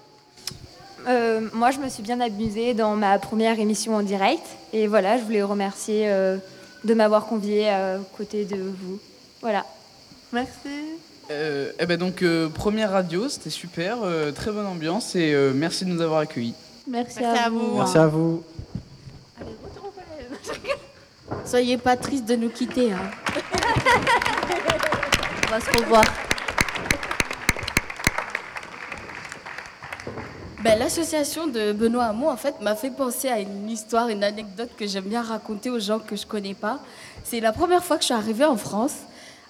[1.06, 4.44] Euh, moi, je me suis bien amusée dans ma première émission en direct.
[4.72, 6.38] Et voilà, je voulais remercier euh,
[6.84, 8.98] de m'avoir conviée à côté de vous.
[9.40, 9.64] Voilà.
[10.32, 10.68] Merci.
[11.30, 15.52] Euh, eh ben donc, euh, première radio, c'était super, euh, très bonne ambiance et euh,
[15.54, 16.54] merci de nous avoir accueillis.
[16.86, 17.76] Merci, Merci à vous.
[17.76, 18.42] Merci à vous.
[21.46, 22.92] Soyez pas triste de nous quitter.
[22.92, 23.10] hein.
[25.46, 26.04] On va se revoir.
[30.64, 34.70] Ben, L'association de Benoît Hamon, en fait, m'a fait penser à une histoire, une anecdote
[34.78, 36.78] que j'aime bien raconter aux gens que je connais pas.
[37.22, 38.94] C'est la première fois que je suis arrivée en France.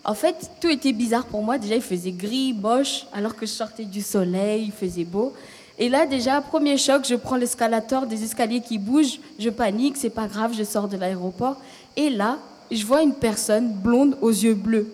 [0.04, 1.56] En fait, tout était bizarre pour moi.
[1.56, 5.32] Déjà, il faisait gris, moche, alors que je sortais du soleil, il faisait beau.
[5.78, 10.10] Et là, déjà, premier choc, je prends l'escalator, des escaliers qui bougent, je panique, c'est
[10.10, 11.58] pas grave, je sors de l'aéroport.
[11.96, 12.38] Et là,
[12.72, 14.92] je vois une personne blonde aux yeux bleus.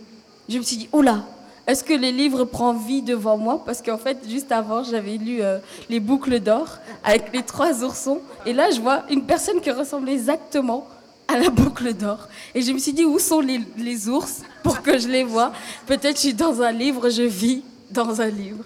[0.51, 1.25] Je me suis dit, oh là,
[1.67, 3.63] est-ce que les livres prennent vie devant moi?
[3.65, 5.59] Parce qu'en fait, juste avant, j'avais lu euh,
[5.89, 8.21] Les boucles d'or avec les trois oursons.
[8.47, 10.87] Et là, je vois une personne qui ressemble exactement
[11.29, 12.29] à la boucle d'or.
[12.55, 15.53] Et je me suis dit, où sont les, ours pour que je les vois
[15.87, 18.65] Peut-être je suis dans un livre, je vis dans un livre.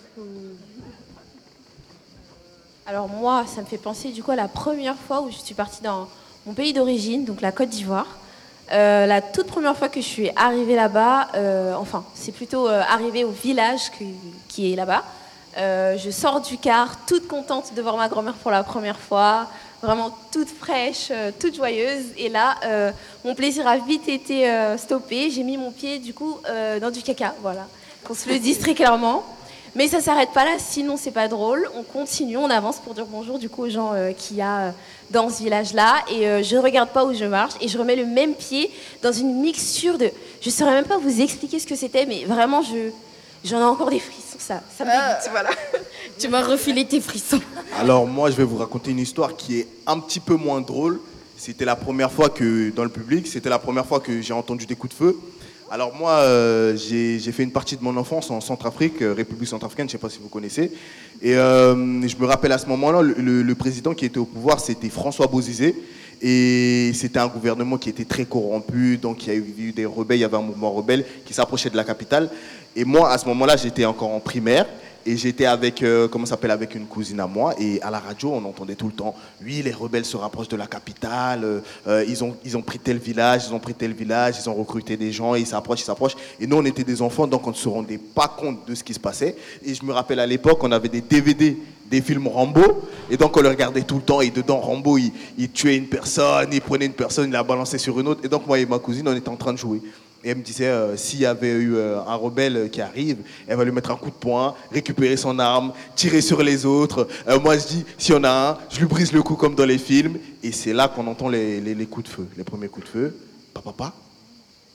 [2.87, 5.55] Alors moi, ça me fait penser du coup à la première fois où je suis
[5.55, 6.09] partie dans
[6.47, 8.19] mon pays d'origine, donc la Côte d'Ivoire.
[8.73, 12.83] Euh, la toute première fois que je suis arrivée là-bas, euh, enfin, c'est plutôt euh,
[12.89, 13.91] arrivée au village
[14.49, 15.05] qui est là-bas.
[15.57, 19.47] Je sors du car, toute contente de voir ma grand-mère pour la première fois,
[19.83, 22.07] vraiment toute fraîche, toute joyeuse.
[22.17, 22.57] Et là,
[23.25, 25.31] mon plaisir a vite été stoppé.
[25.31, 26.41] J'ai mis mon pied du coup
[26.81, 27.69] dans du caca, voilà.
[28.03, 29.25] Qu'on se le dise très clairement.
[29.77, 31.69] Mais ça s'arrête pas là, sinon c'est pas drôle.
[31.77, 34.61] On continue, on avance pour dire bonjour du coup aux gens euh, qu'il y a
[34.61, 34.71] euh,
[35.11, 35.97] dans ce village-là.
[36.13, 38.71] Et euh, je regarde pas où je marche et je remets le même pied
[39.03, 40.11] dans une mixture de.
[40.41, 42.91] Je saurais même pas vous expliquer ce que c'était, mais vraiment je
[43.45, 44.39] j'en ai encore des frissons.
[44.39, 45.51] Ça, ça me dégoûte, voilà.
[46.19, 47.41] Tu m'as refilé tes frissons.
[47.77, 51.01] Alors moi, je vais vous raconter une histoire qui est un petit peu moins drôle.
[51.37, 54.67] C'était la première fois que, dans le public, c'était la première fois que j'ai entendu
[54.67, 55.19] des coups de feu.
[55.71, 59.89] Alors moi, euh, j'ai fait une partie de mon enfance en Centrafrique, euh, République centrafricaine,
[59.89, 60.71] je ne sais pas si vous connaissez.
[61.23, 64.91] Et euh, je me rappelle à ce moment-là, le président qui était au pouvoir, c'était
[64.91, 65.75] François Bozizé.
[66.23, 70.19] Et c'était un gouvernement qui était très corrompu, donc il y a eu des rebelles,
[70.19, 72.31] il y avait un mouvement rebelle qui s'approchait de la capitale.
[72.77, 74.67] Et moi, à ce moment-là, j'étais encore en primaire.
[75.07, 77.55] Et j'étais avec, euh, comment s'appelle, avec une cousine à moi.
[77.59, 80.57] Et à la radio, on entendait tout le temps, oui, les rebelles se rapprochent de
[80.57, 81.45] la capitale.
[81.45, 84.49] euh, euh, ils, ont, ils ont pris tel village, ils ont pris tel village, ils
[84.49, 86.17] ont recruté des gens, ils s'approchent, ils s'approchent.
[86.41, 88.83] Et nous, on était des enfants, donc on ne se rendait pas compte de ce
[88.83, 89.37] qui se passait.
[89.65, 91.57] Et je me rappelle à l'époque, on avait des DVD
[91.91, 95.13] des films Rambo, et donc on le regardait tout le temps, et dedans, Rambo, il,
[95.37, 98.29] il tuait une personne, il prenait une personne, il la balançait sur une autre, et
[98.29, 99.83] donc moi et ma cousine, on était en train de jouer.
[100.25, 103.59] Et elle me disait, euh, s'il y avait eu euh, un rebelle qui arrive, elle
[103.59, 107.07] va lui mettre un coup de poing, récupérer son arme, tirer sur les autres.
[107.29, 109.55] Euh, moi, je dis, s'il y en a un, je lui brise le cou comme
[109.55, 110.17] dans les films.
[110.43, 113.17] Et c'est là qu'on entend les, les- coups de feu, les premiers coups de feu.
[113.53, 113.93] Papa, papa.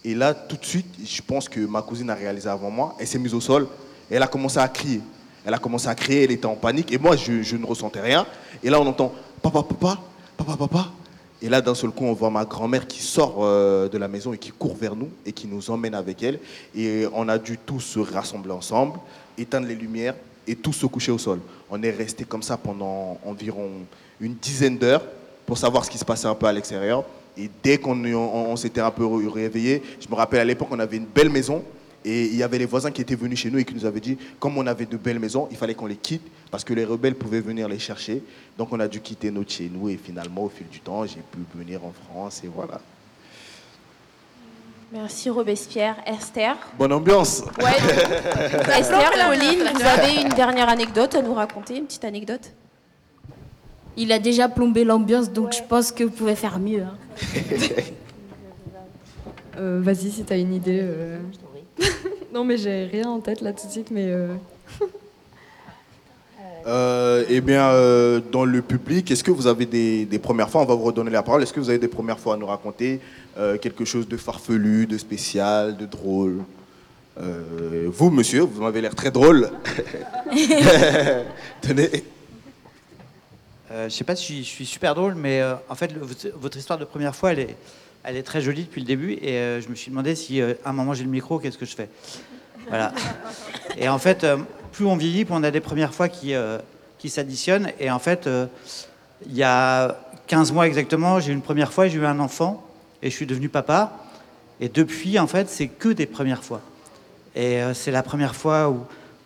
[0.06, 2.96] Et là, tout de suite, je pense que ma cousine a réalisé avant moi.
[3.00, 3.68] Elle s'est mise au sol
[4.12, 5.02] et elle a commencé à crier.
[5.44, 6.92] Elle a commencé à crier, elle était en panique.
[6.92, 8.28] Et moi, je, je ne ressentais rien.
[8.64, 9.98] Et là, on entend papa, papa,
[10.38, 10.92] papa, papa.
[11.42, 14.34] Et là, d'un seul coup, on voit ma grand-mère qui sort euh, de la maison
[14.34, 16.40] et qui court vers nous et qui nous emmène avec elle.
[16.76, 19.00] Et on a dû tous se rassembler ensemble,
[19.38, 20.16] éteindre les lumières
[20.46, 21.40] et tous se coucher au sol.
[21.70, 23.70] On est resté comme ça pendant environ
[24.20, 25.04] une dizaine d'heures
[25.46, 27.06] pour savoir ce qui se passait un peu à l'extérieur.
[27.38, 30.80] Et dès qu'on on, on s'était un peu réveillé, je me rappelle à l'époque, on
[30.80, 31.64] avait une belle maison.
[32.06, 34.00] Et il y avait les voisins qui étaient venus chez nous et qui nous avaient
[34.00, 36.86] dit, comme on avait de belles maisons, il fallait qu'on les quitte parce que les
[36.86, 38.24] rebelles pouvaient venir les chercher.
[38.58, 41.16] Donc on a dû quitter notre chez nous et finalement, au fil du temps, j'ai
[41.32, 42.80] pu venir en France et voilà.
[44.92, 45.98] Merci Robespierre.
[46.08, 46.56] Esther?
[46.78, 47.44] Bonne ambiance.
[47.60, 47.78] Ouais.
[48.80, 52.52] Esther, Pauline, vous avez une dernière anecdote à nous raconter, une petite anecdote?
[53.98, 56.84] Il a déjà plombé l'ambiance, donc je pense que vous pouvez faire mieux.
[56.84, 56.98] hein.
[59.58, 60.80] Euh, Vas-y, si t'as une idée.
[60.82, 61.20] euh.
[62.34, 64.06] non, mais j'ai rien en tête là tout de suite, mais.
[64.08, 64.34] euh,
[66.68, 70.62] Euh, eh bien, euh, dans le public, est-ce que vous avez des, des premières fois
[70.62, 71.42] On va vous redonner la parole.
[71.42, 73.00] Est-ce que vous avez des premières fois à nous raconter
[73.38, 76.44] euh, quelque chose de farfelu, de spécial, de drôle?
[77.20, 79.50] Euh, Vous, monsieur, vous m'avez l'air très drôle.
[81.62, 82.04] Tenez.
[83.72, 86.38] Euh, je sais pas si je suis, super drôle, mais euh, en fait, le- votre-
[86.40, 87.56] votre histoire de première fois, elle est,
[88.04, 89.14] elle est très jolie depuis le début.
[89.22, 91.58] Et euh, je me suis demandé si euh, à un moment j'ai le micro, qu'est-ce
[91.58, 91.90] que je fais?
[92.68, 92.94] Voilà.
[93.78, 94.38] Et en fait, euh,
[94.72, 96.34] plus on vieillit, plus on a des premières fois qui,
[96.98, 97.72] qui s'additionnent.
[97.80, 98.30] Et en fait,
[99.26, 102.64] il y a 15 mois exactement, j'ai eu une première fois, j'ai eu un enfant
[103.02, 103.94] et je suis devenu papa.
[104.62, 106.62] Et depuis, en fait, c'est que des premières fois.
[107.36, 108.74] Et c'est la première fois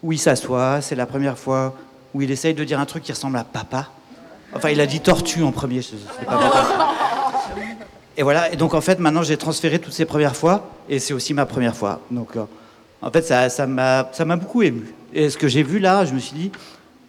[0.02, 1.76] où, il s'assoit, c'est la première fois
[2.14, 3.90] où il essaye de dire un truc qui ressemble à papa.
[4.56, 7.03] Enfin, il a dit tortue en premier, c'est pas papa.
[8.18, 11.14] Et voilà, et donc en fait, maintenant j'ai transféré toutes ces premières fois, et c'est
[11.14, 12.00] aussi ma première fois.
[12.12, 12.44] Donc euh,
[13.02, 14.94] en fait, ça ça m'a ça m'a beaucoup ému.
[15.14, 16.52] Et ce que j'ai vu là, je me suis dit,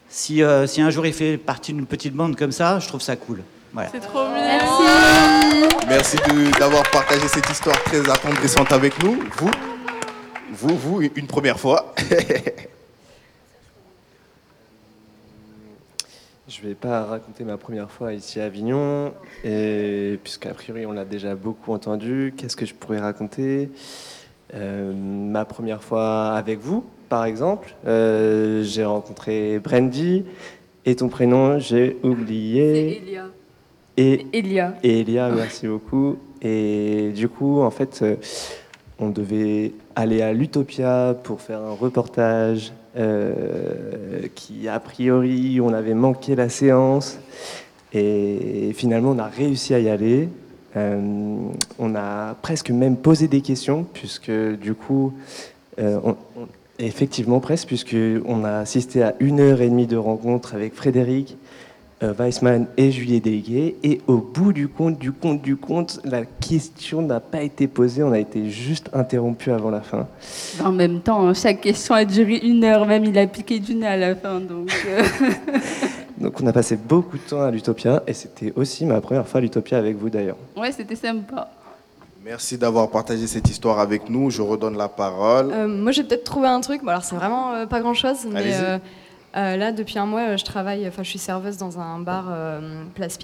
[0.09, 3.01] si, euh, si un jour il fait partie d'une petite bande comme ça, je trouve
[3.03, 3.43] ça cool.
[3.73, 3.89] Voilà.
[3.93, 5.69] C'est trop mignon.
[5.89, 9.19] Merci de- d'avoir partagé cette histoire très attendrissante avec nous.
[9.39, 9.51] Vous,
[10.53, 11.95] vous, vous, une première fois.
[16.47, 19.14] Je vais pas raconter ma première fois ici à Avignon,
[19.45, 22.34] et puisqu'a priori on l'a déjà beaucoup entendu.
[22.36, 23.70] Qu'est-ce que je pourrais raconter?
[24.53, 30.24] Euh, Ma première fois avec vous, par exemple, euh, j'ai rencontré Brandy,
[30.84, 32.99] et ton prénom j'ai oublié.
[32.99, 33.26] Elia.
[33.97, 34.74] Et Elia.
[34.82, 36.18] Et Elia, merci beaucoup.
[36.42, 38.16] Et du coup, en fait, euh,
[38.99, 46.36] on devait aller à l'Utopia pour faire un reportage qui, a priori, on avait manqué
[46.36, 47.18] la séance.
[47.92, 50.28] Et finalement, on a réussi à y aller.
[50.76, 55.12] Euh, on a presque même posé des questions, puisque du coup,
[55.78, 56.01] euh,
[56.78, 61.36] effectivement presque, puisque on a assisté à une heure et demie de rencontre avec Frédéric,
[61.36, 61.43] euh,
[62.03, 63.76] Weissman et Julie Délégué.
[63.82, 68.03] Et au bout du compte, du compte, du compte, la question n'a pas été posée.
[68.03, 70.07] On a été juste interrompu avant la fin.
[70.62, 73.74] En même temps, hein, chaque question a duré une heure, même il a piqué du
[73.74, 74.40] nez à la fin.
[74.40, 75.03] Donc, euh,
[76.18, 78.03] Donc on a passé beaucoup de temps à l'Utopia.
[78.07, 80.36] Et c'était aussi ma première fois à l'Utopia avec vous d'ailleurs.
[80.57, 81.51] ouais, c'était sympa.
[82.24, 84.30] Merci d'avoir partagé cette histoire avec nous.
[84.30, 85.51] Je redonne la parole.
[85.53, 86.82] Euh, moi, j'ai peut-être trouvé un truc.
[86.82, 88.80] Bon, alors, c'est vraiment euh, pas grand-chose, mais Allez-y.
[89.37, 90.87] Euh, là, depuis un mois, euh, je travaille.
[90.87, 93.18] Enfin, je suis serveuse dans un bar euh, Place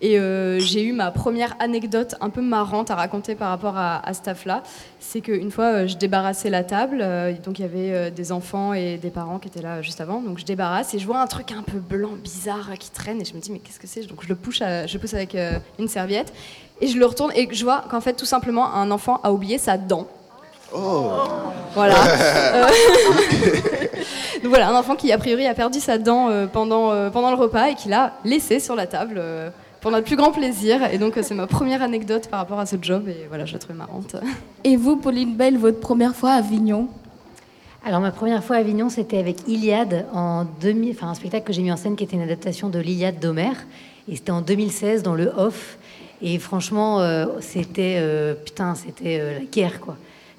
[0.00, 4.06] et euh, j'ai eu ma première anecdote un peu marrante à raconter par rapport à,
[4.06, 4.62] à ce taf-là.
[5.00, 7.04] C'est qu'une fois, je débarrassais la table.
[7.44, 10.20] donc, il y avait des enfants et des parents qui étaient là juste avant.
[10.20, 13.24] Donc, je débarrasse et je vois un truc un peu blanc, bizarre, qui traîne, et
[13.24, 14.02] je me dis, mais qu'est-ce que c'est?
[14.06, 15.36] Donc, je le pousse, je pousse avec
[15.78, 16.32] une serviette.
[16.80, 19.58] Et je le retourne et je vois qu'en fait, tout simplement, un enfant a oublié
[19.58, 20.06] sa dent.
[20.74, 21.10] Oh.
[21.74, 21.94] Voilà.
[22.54, 22.66] Euh,
[24.42, 27.30] Donc voilà, un enfant qui a priori a perdu sa dent euh, pendant, euh, pendant
[27.30, 29.50] le repas et qui l'a laissé sur la table euh,
[29.80, 30.92] pour notre plus grand plaisir.
[30.92, 33.58] Et donc c'est ma première anecdote par rapport à ce job et voilà, je la
[33.58, 34.16] trouve marrante.
[34.64, 36.88] Et vous, Pauline Belle, votre première fois à Avignon?
[37.84, 41.52] Alors ma première fois à Avignon, c'était avec Iliade en 2000, enfin un spectacle que
[41.52, 43.56] j'ai mis en scène qui était une adaptation de l'Iliade d'Homère,
[44.08, 45.78] et c'était en 2016 dans le Off.
[46.20, 49.96] Et franchement, euh, c'était euh, putain, c'était euh, la guerre quoi.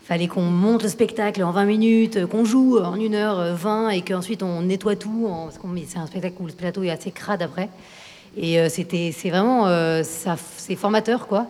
[0.10, 4.42] Fallait qu'on monte le spectacle en 20 minutes, euh, qu'on joue en 1h20 et qu'ensuite
[4.42, 5.30] on nettoie tout.
[5.88, 7.70] c'est un spectacle où le plateau est assez crade après.
[8.36, 11.46] Et euh, c'était, c'est vraiment, euh, c'est formateur quoi.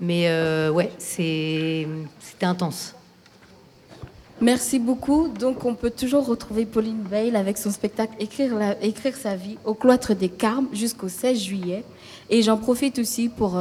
[0.00, 1.86] Mais euh, ouais, c'est,
[2.18, 2.96] c'était intense.
[4.40, 5.28] Merci beaucoup.
[5.28, 9.74] Donc, on peut toujours retrouver Pauline Veil avec son spectacle Écrire, Écrire sa vie au
[9.74, 11.84] cloître des Carmes jusqu'au 16 juillet.
[12.30, 13.60] Et j'en profite aussi pour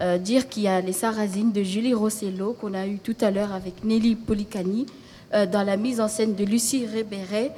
[0.00, 3.30] euh, dire qu'il y a les Sarrasines de Julie Rossello qu'on a eu tout à
[3.30, 4.86] l'heure avec Nelly Policani
[5.34, 7.52] euh, dans la mise en scène de Lucie Rébéret,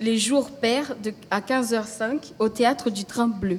[0.00, 3.58] Les jours pairs de- à 15h05 au théâtre du Train Bleu.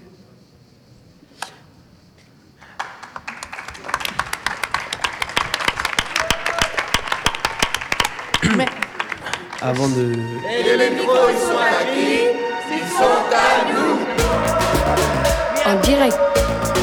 [9.61, 10.13] Avant de.
[10.51, 12.27] Et les micros, ils sont à qui?
[12.71, 13.97] Ils sont à nous.
[15.71, 16.17] En direct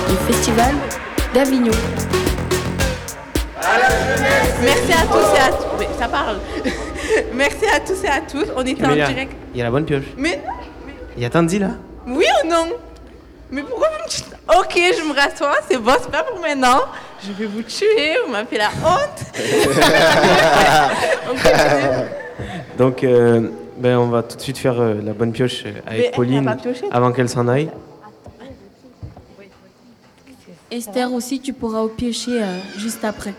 [0.08, 0.74] du Festival
[1.34, 1.72] d'Avignon.
[4.62, 5.66] Merci à tous et à tous.
[5.78, 6.38] Oui, ça parle.
[7.34, 8.46] Merci à tous et à tous.
[8.56, 9.32] On était en direct.
[9.54, 10.04] il y a la bonne pioche.
[10.16, 10.40] Mais
[11.16, 11.70] Il y a Tandy là
[12.06, 12.66] oui ou non?
[13.50, 16.80] Mais pourquoi vous me dites Ok, je me rassois, c'est bon, c'est pas pour maintenant.
[17.24, 19.22] Je vais vous tuer, vous m'avez fait la honte.
[22.78, 25.92] Donc, euh, ben, on va tout de suite faire euh, la bonne pioche euh, Mais
[25.92, 26.56] avec Pauline
[26.90, 27.70] avant qu'elle s'en aille.
[30.72, 33.34] Esther aussi, tu pourras piocher euh, juste après.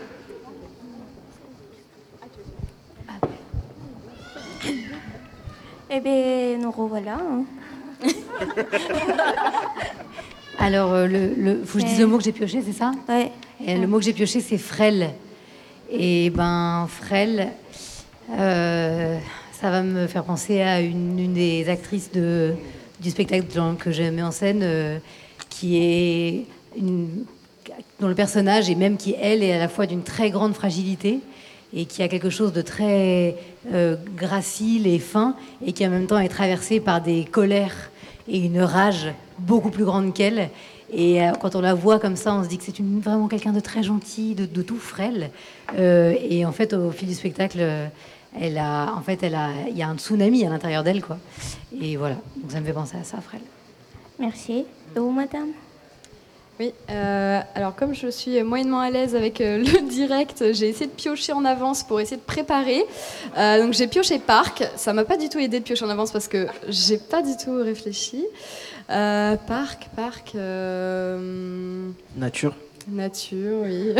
[5.90, 7.18] Eh bien, nous revoilà.
[7.20, 7.44] hein.
[10.58, 12.92] Alors, euh, le, le- faut que je dise le mot que j'ai pioché, c'est ça?
[13.08, 13.30] Ouais.
[13.64, 15.10] Et le mot que j'ai pioché, c'est frêle.
[15.90, 17.48] Et ben, frêle,
[18.32, 19.18] euh,
[19.52, 22.54] ça va me faire penser à une, une des actrices de,
[23.00, 23.46] du spectacle
[23.78, 24.98] que je mets en scène, euh,
[25.50, 26.46] qui est
[26.78, 31.20] dont le personnage et même qui elle est à la fois d'une très grande fragilité
[31.74, 33.36] et qui a quelque chose de très
[33.72, 37.90] euh, gracile et fin et qui en même temps est traversé par des colères
[38.28, 39.08] et une rage
[39.38, 40.50] beaucoup plus grande qu'elle.
[40.92, 43.52] Et euh, quand on la voit comme ça, on se dit que c'est vraiment quelqu'un
[43.52, 45.30] de très gentil, de, tout frêle.
[45.76, 47.90] Euh, et en fait, au fil du spectacle,
[48.40, 51.18] elle a, en fait, elle a, il y a un tsunami à l'intérieur d'elle, quoi.
[51.80, 53.42] Et voilà, donc ça me fait penser à ça, frêle.
[54.18, 54.64] Merci.
[54.94, 55.48] Et vous, madame?
[56.60, 60.86] Oui, euh, alors comme je suis moyennement à l'aise avec euh, le direct, j'ai essayé
[60.86, 62.84] de piocher en avance pour essayer de préparer.
[63.36, 64.62] Euh, donc j'ai pioché parc.
[64.76, 67.36] Ça m'a pas du tout aidé de piocher en avance parce que j'ai pas du
[67.36, 68.24] tout réfléchi.
[68.86, 70.34] Parc, parc,
[72.16, 72.54] Nature.
[72.86, 73.94] nature, oui.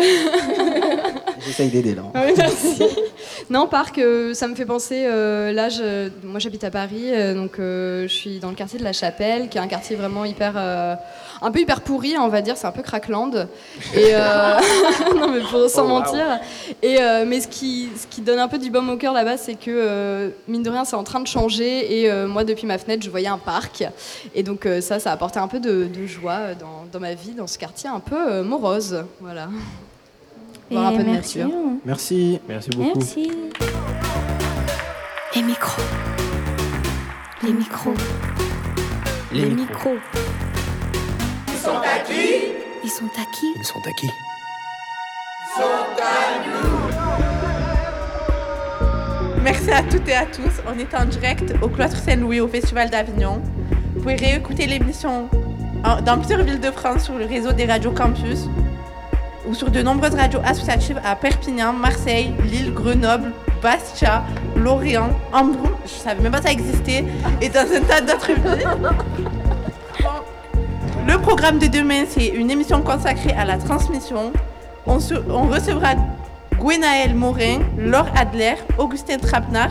[1.45, 2.03] J'essaye d'aider là.
[2.15, 2.83] Oui, merci.
[3.51, 5.05] Non, parc, euh, ça me fait penser.
[5.07, 8.85] euh, là, je- moi, j'habite à Paris, euh, donc je suis dans le quartier de
[8.85, 12.57] la Chapelle, qui est un quartier vraiment hyper, un peu hyper pourri, on va dire.
[12.57, 13.47] C'est un peu crackland.
[13.95, 14.13] Et
[15.17, 15.89] non, mais pour sans Oh, wow.
[15.89, 16.25] mentir.
[16.83, 19.55] Et mais ce qui, ce qui donne un peu du baume au cœur là-bas, c'est
[19.57, 22.01] que mine de rien, c'est en train de changer.
[22.03, 23.85] Et moi, depuis ma fenêtre, je voyais un parc.
[24.35, 27.33] Et donc ça, ça a apporté un peu de, de joie dans, dans ma vie,
[27.33, 29.05] dans ce quartier un peu morose.
[29.21, 29.49] Voilà.
[30.75, 31.55] Voir un Et peu de merci, nature.
[31.57, 31.77] hein.
[31.85, 32.41] Merci.
[32.49, 33.31] Merci Merci.
[35.35, 35.83] Les micros.
[37.43, 37.95] Les micros.
[39.33, 39.97] Les micros.
[41.49, 42.53] Ils sont à qui?
[42.85, 43.47] Ils sont à qui?
[43.57, 44.07] Ils sont à qui?
[45.47, 45.63] Ils sont
[46.03, 46.05] à
[49.37, 49.43] nous.
[49.43, 50.61] Merci à toutes et à tous.
[50.67, 53.43] On est en direct au Cloître Saint-Louis au Festival d'Avignon.
[53.95, 55.29] Vous pouvez réécouter l'émission
[55.85, 58.49] en- dans plusieurs villes de France sur le réseau des radios campus
[59.47, 63.33] ou sur de nombreuses radios associatives à Perpignan, Marseille, Lille, Grenoble,
[63.63, 64.23] Bastia,
[64.57, 67.05] Lorient, Ambrou, je savais même pas ça existait,
[67.41, 68.69] et dans un tas d'autres villes.
[71.07, 74.33] Le programme de demain, c'est une émission consacrée à la transmission.
[74.87, 75.95] On, recevra
[76.59, 79.71] Gwenaël Morin, Laure Adler, Augustin Trapnard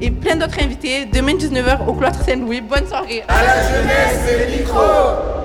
[0.00, 2.60] et plein d'autres invités demain 19h au Cloître Saint-Louis.
[2.60, 3.24] Bonne soirée.
[3.28, 5.37] À la jeunesse,